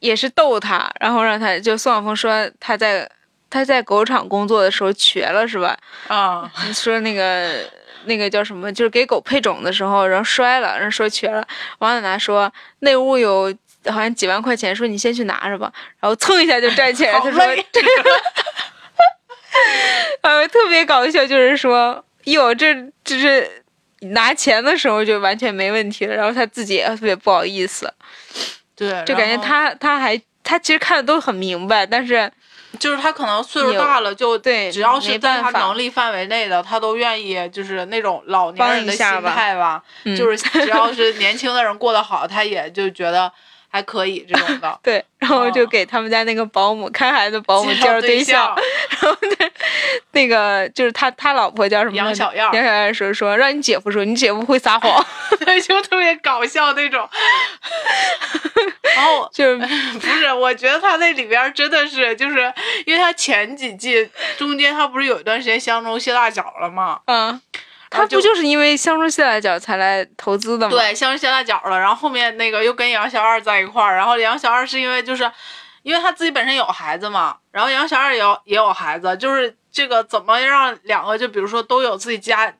[0.00, 3.08] 也是逗他，然后让他就宋晓峰说他在
[3.48, 5.76] 他在狗场工作的时候瘸了是吧？
[6.08, 7.60] 啊、你说那个
[8.06, 8.72] 那个叫什么？
[8.72, 11.46] 就是给狗配种的时候，然后摔了，然后说瘸了。
[11.78, 13.54] 王奶奶说那屋有
[13.86, 15.72] 好像几万块钱，说你先去拿着吧。
[16.00, 17.66] 然后蹭一下就站起来， 好他说累。
[20.22, 23.62] 呃，特别搞笑，就是说，哟，这这是
[24.00, 27.90] 拿钱的时候就完全没问题了，然后他自己也特别不好意思，
[28.76, 32.30] 对，就感觉然后他他还他其实看的都很明白，但是
[32.78, 43.32] 就是他可能岁数大了，就对只要是在他能力范围内的，他都愿意，就是那种老年人的心态吧，嗯就是 只要是年轻的人过得好，他也就觉得
[43.76, 44.78] 还可以这种的。
[44.82, 48.56] 对，然后就哦给他们家那个保姆看孩子保姆介介绍绍对象，
[48.90, 49.50] 然后那
[50.12, 51.96] 那个就是他他老婆叫什么？
[51.96, 55.04] 杨小燕杨小燕说说让你姐夫说，你姐夫会撒谎，
[55.44, 57.06] 对，就特别搞笑那种。
[58.96, 59.56] 然后就是
[59.98, 62.52] 不是，我觉得他那里边真的是，就是
[62.86, 64.08] 因为他前几季
[64.38, 67.00] 中间他不是有一段时间相中谢大脚了吗？
[67.90, 71.78] 他不就是因为相中谢大脚才来投资的吗？，对，相中谢大脚了。
[71.78, 75.30] 然后后面那个又跟杨小二在一块儿，然后杨小二是因为就是，
[75.82, 82.52] 因为他自己本身有孩子嘛，然后杨小二也有也有孩子，就是这个怎么让两个就比如说都有自己家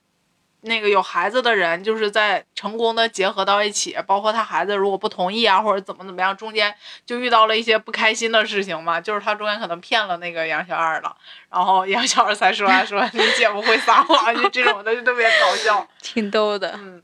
[0.67, 11.17] 那个有孩子的人，就是在成功的结合到一起，包括他孩子如果不同意啊，或者怎么怎么样，中间就遇到了一些不开心的事情嘛，就是他中间可能骗了那个杨小二了，
[11.51, 15.87] 然后杨小二才说啊 说你姐夫会撒谎，就这种的就特别搞笑。
[16.03, 16.73] 挺逗的。
[16.77, 17.03] 嗯，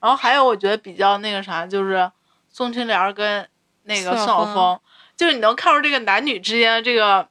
[0.00, 2.10] 然后还有我觉得比较那个啥，就是
[2.48, 3.48] 宋青莲跟
[3.82, 4.80] 那个宋晓峰峰，
[5.16, 7.26] 就是你能看出这个男女之间的这个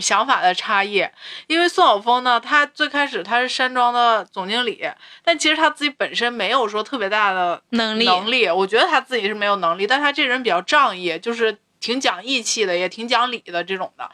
[0.00, 1.06] 想法的差异。
[1.46, 4.82] 因为宋晓峰呢，他最开始他是山庄的总经理，
[5.22, 14.10] 但其实他自己本身没有说特别大的能力能力，我觉得他自己是没有能力，但他这人比较仗义，就是挺讲义气的，也挺讲理的这种的。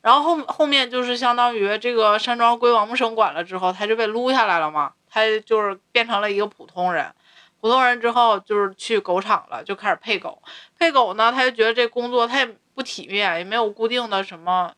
[0.00, 7.06] 然后后后面就是相当于这个山庄归王木生管了之后，他就被撸下来了嘛，他就是变成了一个普通人。
[7.60, 10.42] 普通人之后就是去狗场了，就开始配狗。
[10.76, 14.72] 配狗呢，他就觉得这工作他也不体面，也没有固定的什么，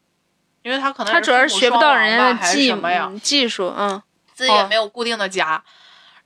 [0.65, 4.03] 因为他可能他主要是学不到人家的技什么呀，嗯技术，嗯，
[4.33, 5.63] 自己也哦没有固定的家，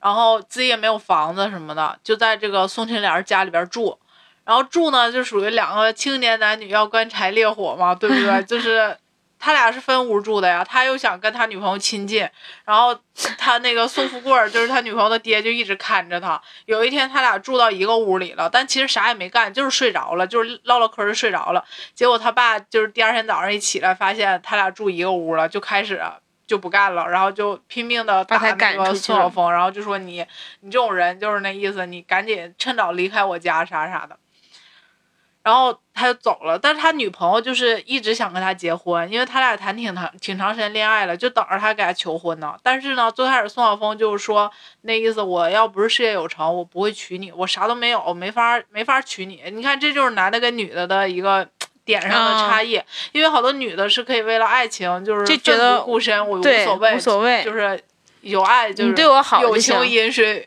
[0.01, 3.99] 然后自己也没有房子什么的，就在这个宋庆龄家里边住。
[4.45, 8.43] 然后住呢，就属于两个青年男女要干柴烈火嘛，对不对？
[8.47, 8.97] 就是
[9.39, 12.29] 他俩是分屋住的呀，他又想跟他女朋友亲近，
[12.65, 12.99] 然后
[13.37, 16.41] 他那个宋富贵就是他女朋友的爹，就一直看着他。
[16.67, 21.65] 有一天他俩住到一个屋里了，但其实啥也没干，就是睡着了，就是唠唠嗑就睡着了。
[21.95, 26.03] 结果他爸就是第二天早上一起来，发现他俩住一个屋了，就开始
[26.47, 30.25] 就不干了，然后就拼命的打那把他赶个出去宋晓峰，然后就说你
[30.61, 34.19] 你这种人就是那意思，你赶紧趁早离开我家啥啥的。
[35.49, 42.55] 然后他就走了，但是他女朋友就是一直想跟他结婚，因为他俩谈挺长挺长时间恋爱了，就等着他给他求婚呢。
[42.63, 49.43] 但是呢，最开始宋晓峰就是说那意思，我要不是事业有成，我不会娶你，我啥都没有，没法没法娶你。
[49.51, 51.49] 你看，这就是男的跟女的的一个
[51.83, 52.79] 点上的差异，
[53.13, 57.83] 因为好多女的是可以为了爱情就是奋就觉得不顾身，我无，所谓，无所谓，就是
[58.21, 60.47] 有爱就是你对我好友就行情饮水。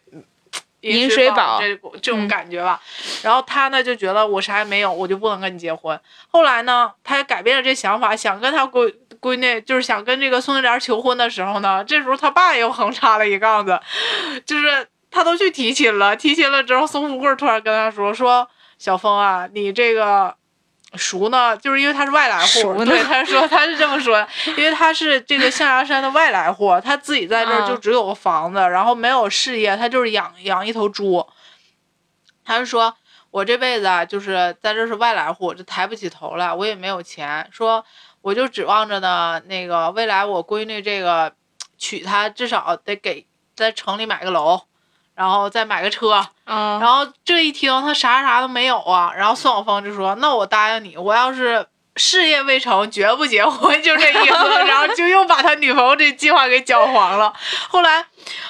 [0.81, 2.81] 饮水饱这这种嗯感觉吧，
[3.23, 5.99] 然后他呢就觉得我啥也没有，我就不能跟你结婚。
[6.29, 13.79] 后来呢，他也改变了这想法，想跟他闺闺女，就是想跟这个宋金莲求婚的时候呢，这时候他爸又横插了一杠子，
[14.45, 20.35] 就是他都去提亲了，提亲了之后，宋富贵突然跟他说说小峰啊，你这个。
[20.93, 24.27] 叔呢，就是因为他是外来户，对，他说他是这么说，
[24.57, 31.25] 因为他是这个象牙山的外来户，他自己在这儿嗯就只有个房子，然后没有事业，他就是养养一头猪。
[32.43, 32.93] 他就说，
[33.29, 37.85] 我这辈子啊，就是在这是外来户，就抬不起头来，我也没有钱，说
[38.21, 41.33] 我就指望着呢，那个未来我闺女这个
[41.77, 43.25] 娶她，至少得给
[43.55, 44.61] 在城里买个楼，
[45.15, 49.11] 然后再买个车，嗯，然后这一听，他啥啥都没有啊。
[49.15, 54.49] 然后宋晓峰就说：“那我答应你，我要是事业未成，绝不结婚，就这意思。
[54.65, 57.33] ”然后就又把他女朋友这计划给搅黄了。
[57.69, 58.05] 后来，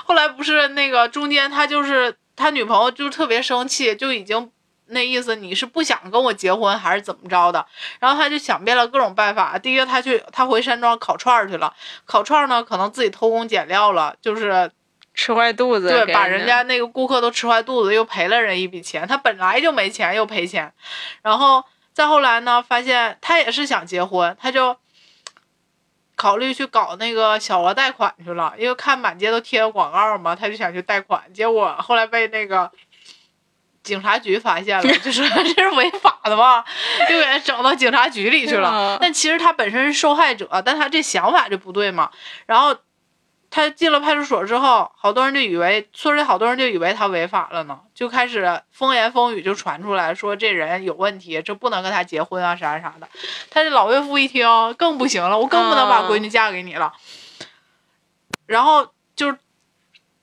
[0.05, 4.51] 后来不是那个中间他就是他女朋友就是特别生气，就已经。
[4.93, 7.65] 那意思你是不想跟我结婚还是怎么着的？
[8.01, 9.57] 然后他就想遍了各种办法。
[9.57, 14.69] 第一个，他去他回山庄烤串儿去了，烤串儿呢可能自己偷工减料了，就是
[15.21, 19.07] 吃坏肚子，对，把人家那个顾客都吃坏肚子，又赔了人一笔钱。
[19.07, 20.73] 他本来就没钱，又赔钱。
[21.21, 21.63] 然后
[21.93, 24.75] 再后来呢，发现他也是想结婚，他就
[26.15, 31.31] 考虑去搞那个小额贷款去了，因为看满街都贴个广告嘛，他就想去贷款。
[31.31, 32.71] 结果后来被那个
[33.83, 36.65] 警察局发现了， 就说这是违法的嘛，
[37.07, 38.97] 就给他整到警察局里去了嗯。
[38.99, 42.09] 但其实他本身是受害者，但他这想法就不对嘛。
[42.47, 42.75] 然后
[43.53, 53.09] 他进了派出所之后，好多人就以为村里好多人就以为他违法了呢，就开始风言风语就传出来说这人有问题，这不能跟他结婚啊啥啥的。
[53.49, 56.93] 他这老岳父一听更不行了，我更不能把闺女嫁给你了。
[58.45, 59.35] 然后就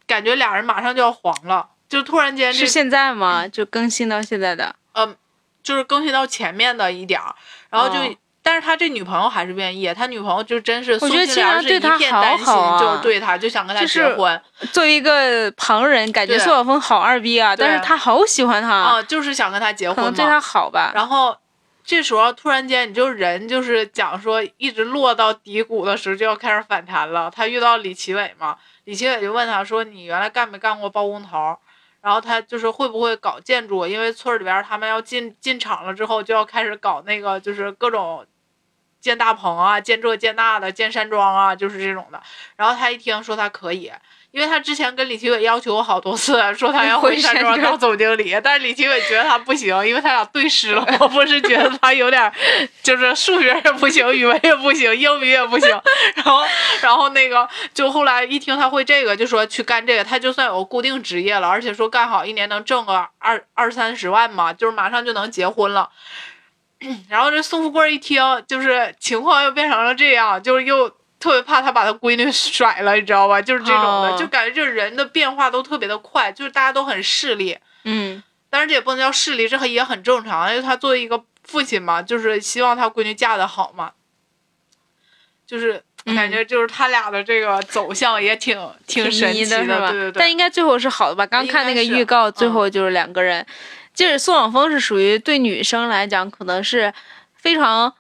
[0.07, 3.47] 感觉俩人马上就要黄了，就突然间这是现在吗？
[3.47, 5.15] 就更新到现在的，嗯
[5.63, 7.35] 就是更新到前面的一点儿，
[7.69, 7.97] 然后就。
[7.97, 8.17] 哦
[8.49, 14.41] 但是他这女朋友还是愿意，他女朋友就真是我觉得宋庆莲是一竟然对他好就是对他就想跟他结婚
[14.73, 20.03] 作为一个旁人，感觉对宋晓峰好二逼啊，但是他好喜欢他，啊、就是想跟他结婚嘛。
[20.05, 20.93] 可能对他好吧。
[20.95, 21.37] 然后
[21.85, 27.31] 这时候突然间，你就人就是讲说，一直落到低谷的时候就要开始反弹了。
[27.31, 31.55] 他遇到李奇伟嘛，李奇伟就问他说：“你原来干没干过包工头？”
[32.01, 33.87] 然后他就是会不会搞建筑？
[33.87, 38.25] 因为村里边他们要进进厂了之后，就要开始搞那个就是各种
[39.01, 42.21] 建大棚啊、建这建那的、建山庄啊，就是这种的。
[42.57, 43.91] 然后他一听说他可以，
[44.31, 50.87] 因为他之前跟李奇伟要求过好多次，说他要回山庄当总经理，但是李奇伟觉得他不行，因为他俩对视了。
[51.01, 52.33] 我不是觉得他有点，
[52.83, 55.69] 就是数学也不行，语文也不行，英语也不行。
[56.17, 56.43] 然后，
[56.83, 65.89] 然后那个就后来一听他会这个，就说去干这个，他就算有固定职业了，而且说干好一年能挣个二二三十万嘛，就是马上就能结婚了。
[67.09, 70.93] 然后这宋富贵一听，就是情况又变成了这样，就是又。
[71.21, 73.43] 特别怕他把他闺女 甩了，你知道吧？
[73.43, 83.91] 就是这种的，就感觉这人的变化都特别的快，就是大家都很势利，嗯，但是这也不能叫势利，这也很正常，因为他作为一个父亲嘛，就是希望他闺女嫁得好嘛，
[85.45, 88.57] 就是感觉就是他俩的这个走向也挺
[88.87, 89.91] 挺神奇的，是吧？
[89.91, 90.21] 对对对。
[90.21, 91.27] 但应该最后是好的吧？
[91.27, 93.45] 刚看那个预告，最后就是两个人，
[93.99, 96.95] 就是宋晓峰是属于对女生来讲可能是
[97.35, 97.93] 非常。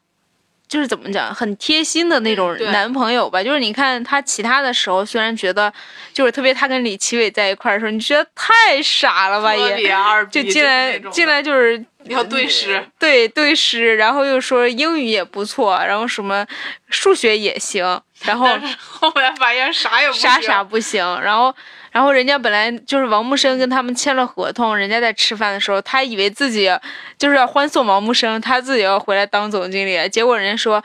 [0.69, 3.43] 就是怎么讲，很贴心的那种男朋友吧。
[3.43, 5.73] 就是你看他其他的时候，虽然觉得，
[6.13, 9.57] 就是特别他跟李奇伟在一块儿的时候，你觉得太傻了吧？
[9.57, 9.89] 也
[10.31, 16.47] 就进来进来就是要对诗， 对对诗，然后又说英语也不错，然后什么
[16.89, 18.47] 数学也行，然后
[18.79, 21.55] 后来发现啥也不啥啥不行，然后。
[21.91, 26.71] 然后人家本来就是王木生跟他们签了合同，人家在吃饭的时候，他以为自己
[27.17, 30.09] 就是要欢送王木生，他自己要回来当总经理。
[30.11, 30.85] 结果人家说，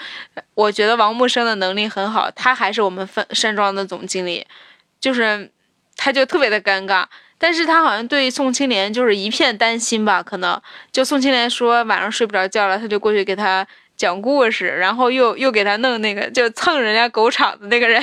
[0.55, 4.47] 我觉得王木生的能力很好，他还是我们分山庄的总经理，
[4.99, 5.51] 就是
[5.97, 7.05] 他就特别的尴尬。
[7.43, 10.57] 但是他好像对宋青莲就是一片担心吧，可能
[10.93, 13.67] 就宋青莲说晚上睡不着觉了，他就过去给他
[13.97, 18.01] 讲故事，然后又又给他弄那个就蹭人家狗场子那个人。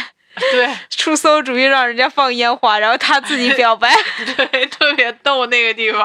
[0.53, 3.91] 对，出馊主意让人家放烟花，然后他自己表白，
[4.37, 6.05] 对，特别逗那个地方。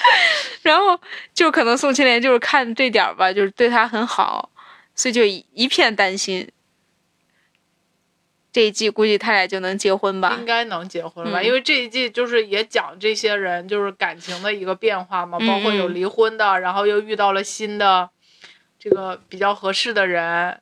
[0.60, 1.00] 然后
[1.34, 4.50] 就可能宋青莲就是看这点儿吧，就是对他很好，
[4.94, 6.46] 所以就一片担心。
[8.56, 10.34] 这一季估计他俩就能结婚吧？
[10.40, 18.08] 应该能结婚吧，因为这一季就是也讲这些人就是感情的一个变化嘛，包括有离婚的，然后又遇到了新的
[18.78, 20.58] 这个比较合适的人。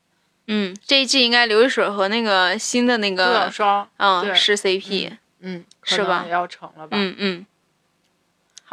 [0.49, 6.27] 嗯，这一季应该刘一水和那个新的那个双，嗯，是 CP，嗯，是吧？
[6.29, 6.97] 要成了吧？
[6.99, 7.47] 嗯嗯，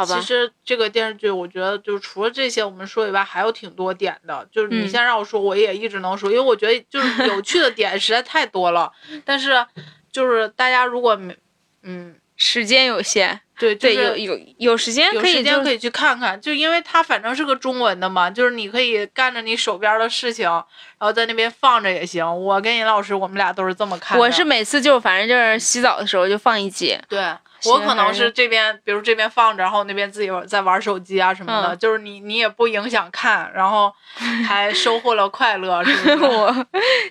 [0.06, 0.20] 好吧。
[0.20, 4.48] 其实这个电视剧，我觉得就是除了这些我们说以外，还有挺多点的。
[4.52, 8.92] 就是你先让我说，我也一直能说，因为我觉得就是 有趣的点实在太多了。
[9.24, 9.66] 但是
[10.12, 11.38] 就是大家如果没，
[11.84, 13.42] 嗯，时间有限。
[13.60, 20.66] 对对，有有有时间可以时间可以去看看，就因为它反正是个中文的嘛，就是你可以干着你手边的事情，然
[21.02, 22.26] 后在那边放着也行。
[22.26, 24.18] 我跟尹老师，我们俩都是这么看。
[24.18, 26.98] 我是每次就反正就是洗澡的时候就放一集。
[27.08, 27.20] 对。
[27.66, 33.94] 我可能是这边，比如这边放着，然后那边自己在玩手机啊什么的，就是你你也不影响看，然后
[34.48, 36.26] 还收获了快乐， 是不是？
[36.26, 36.66] 我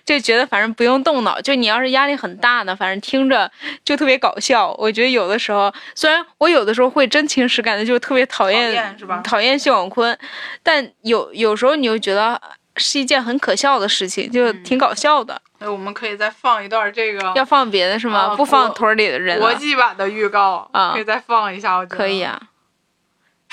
[0.05, 3.51] 就觉得反正不用动脑，就你要是压力很大呢，反正听着
[3.85, 4.75] 就特别搞笑。
[4.79, 9.21] 我觉得有的时候，虽然我有的时候会真情实感的就特别讨厌，是吧？
[9.23, 10.17] 讨厌谢广坤，
[10.63, 12.41] 但有有时候你又觉得
[12.77, 15.41] 是一件很可笑的事情，就挺搞笑的。
[15.59, 18.35] 那我们可以再放一段这个，要放别的是吗？
[18.37, 19.39] 不放屯里的人。
[19.39, 22.41] 国际版的预告啊，可以再放一下，我觉得可以啊。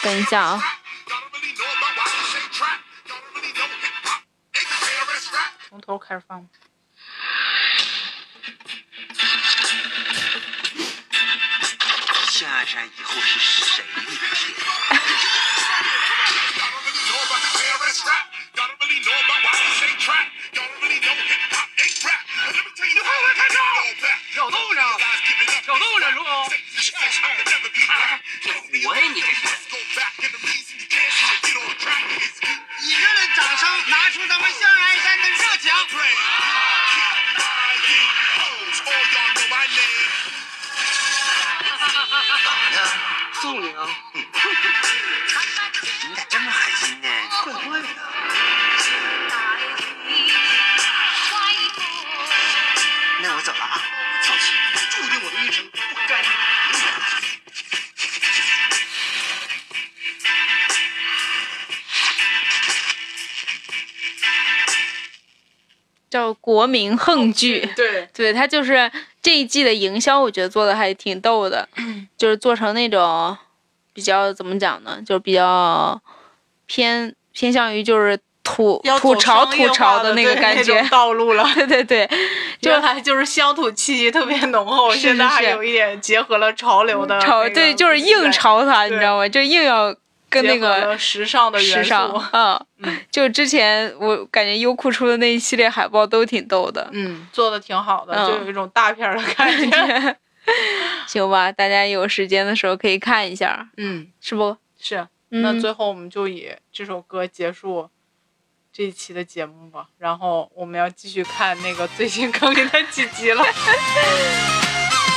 [0.01, 0.61] 等一下啊。
[5.68, 6.47] 从头开始放。
[12.30, 14.01] 下山以后是谁的
[24.33, 24.79] 小豆子，
[25.65, 26.49] 小豆子，如果
[28.39, 28.53] 这
[28.87, 29.21] 活呀，你
[30.87, 31.17] 这是！
[32.83, 35.73] 以热烈掌声，拿出咱们象牙山的热情。
[42.43, 42.75] 咋的？
[43.41, 43.89] 揍你啊！
[44.13, 44.23] 你
[46.15, 47.07] 咋这么狠心呢？
[47.43, 47.87] 怪怪的。
[53.38, 53.79] 我走了啊。
[54.23, 54.55] 放心，
[54.89, 55.77] 注定我的一生不
[56.07, 56.33] 甘平庸。
[66.09, 71.69] 叫国民横剧，对对，他就是这一季的营销，我觉得做的还挺逗的，
[72.17, 73.38] 就是做成那种
[73.93, 76.01] 比较怎么讲呢，就比较
[76.65, 78.19] 偏偏向于就是。
[78.47, 82.09] 吐吐槽吐槽的那个感觉道路了， 对对对，
[82.61, 89.27] 就还就是乡土气息特别浓厚，现在还有一点结合了潮流的潮，对，就是硬潮它，你知道吗？
[89.27, 89.93] 就硬要
[90.29, 92.59] 跟那个时尚的时尚，嗯，
[93.11, 100.15] 就之前我感觉优酷出的那一系列海报都挺逗的，嗯，做的挺好的，就有一种大片的感觉。
[101.05, 104.55] 行吧，大家有时间的时候可以看一下，嗯，是不？
[104.79, 105.05] 是。
[105.29, 107.89] 嗯那最后我们就以这首歌结束
[108.78, 109.88] 这一期的节目吧。
[109.97, 113.43] 然后我们要继续看那个最新更新的几集了。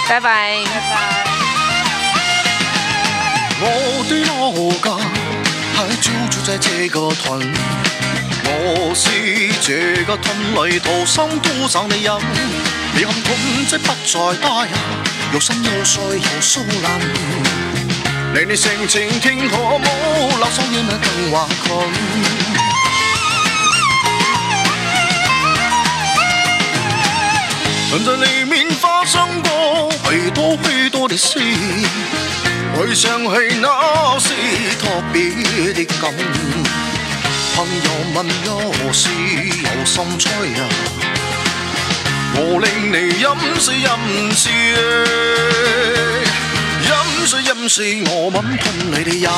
[0.09, 0.65] 拜拜。
[0.65, 1.25] 拜拜。
[3.61, 3.67] 我
[4.09, 4.51] 的老
[4.81, 4.97] 家
[5.77, 7.53] 还就住在这个屯，
[8.47, 9.11] 我是
[9.61, 12.19] 这个屯里土生土长的人。
[12.95, 13.37] 你看屯
[13.67, 14.73] 即不再大呀，
[15.35, 17.01] 又深又碎又疏冷。
[18.33, 19.85] 你你性情天可冇，
[20.39, 22.50] 留守夜晚更华困。
[27.91, 31.41] 曾在里面发生过许多许多的事，
[32.77, 33.29] 回想起
[33.61, 34.29] 那是
[34.79, 36.15] 特别的感。
[37.57, 40.69] 朋友问有事有心吹啊，
[42.37, 43.99] 我令你飲水飲
[44.37, 44.53] 水，
[46.87, 46.95] 飲
[47.27, 49.31] 水飲水我吻吞你哋飲。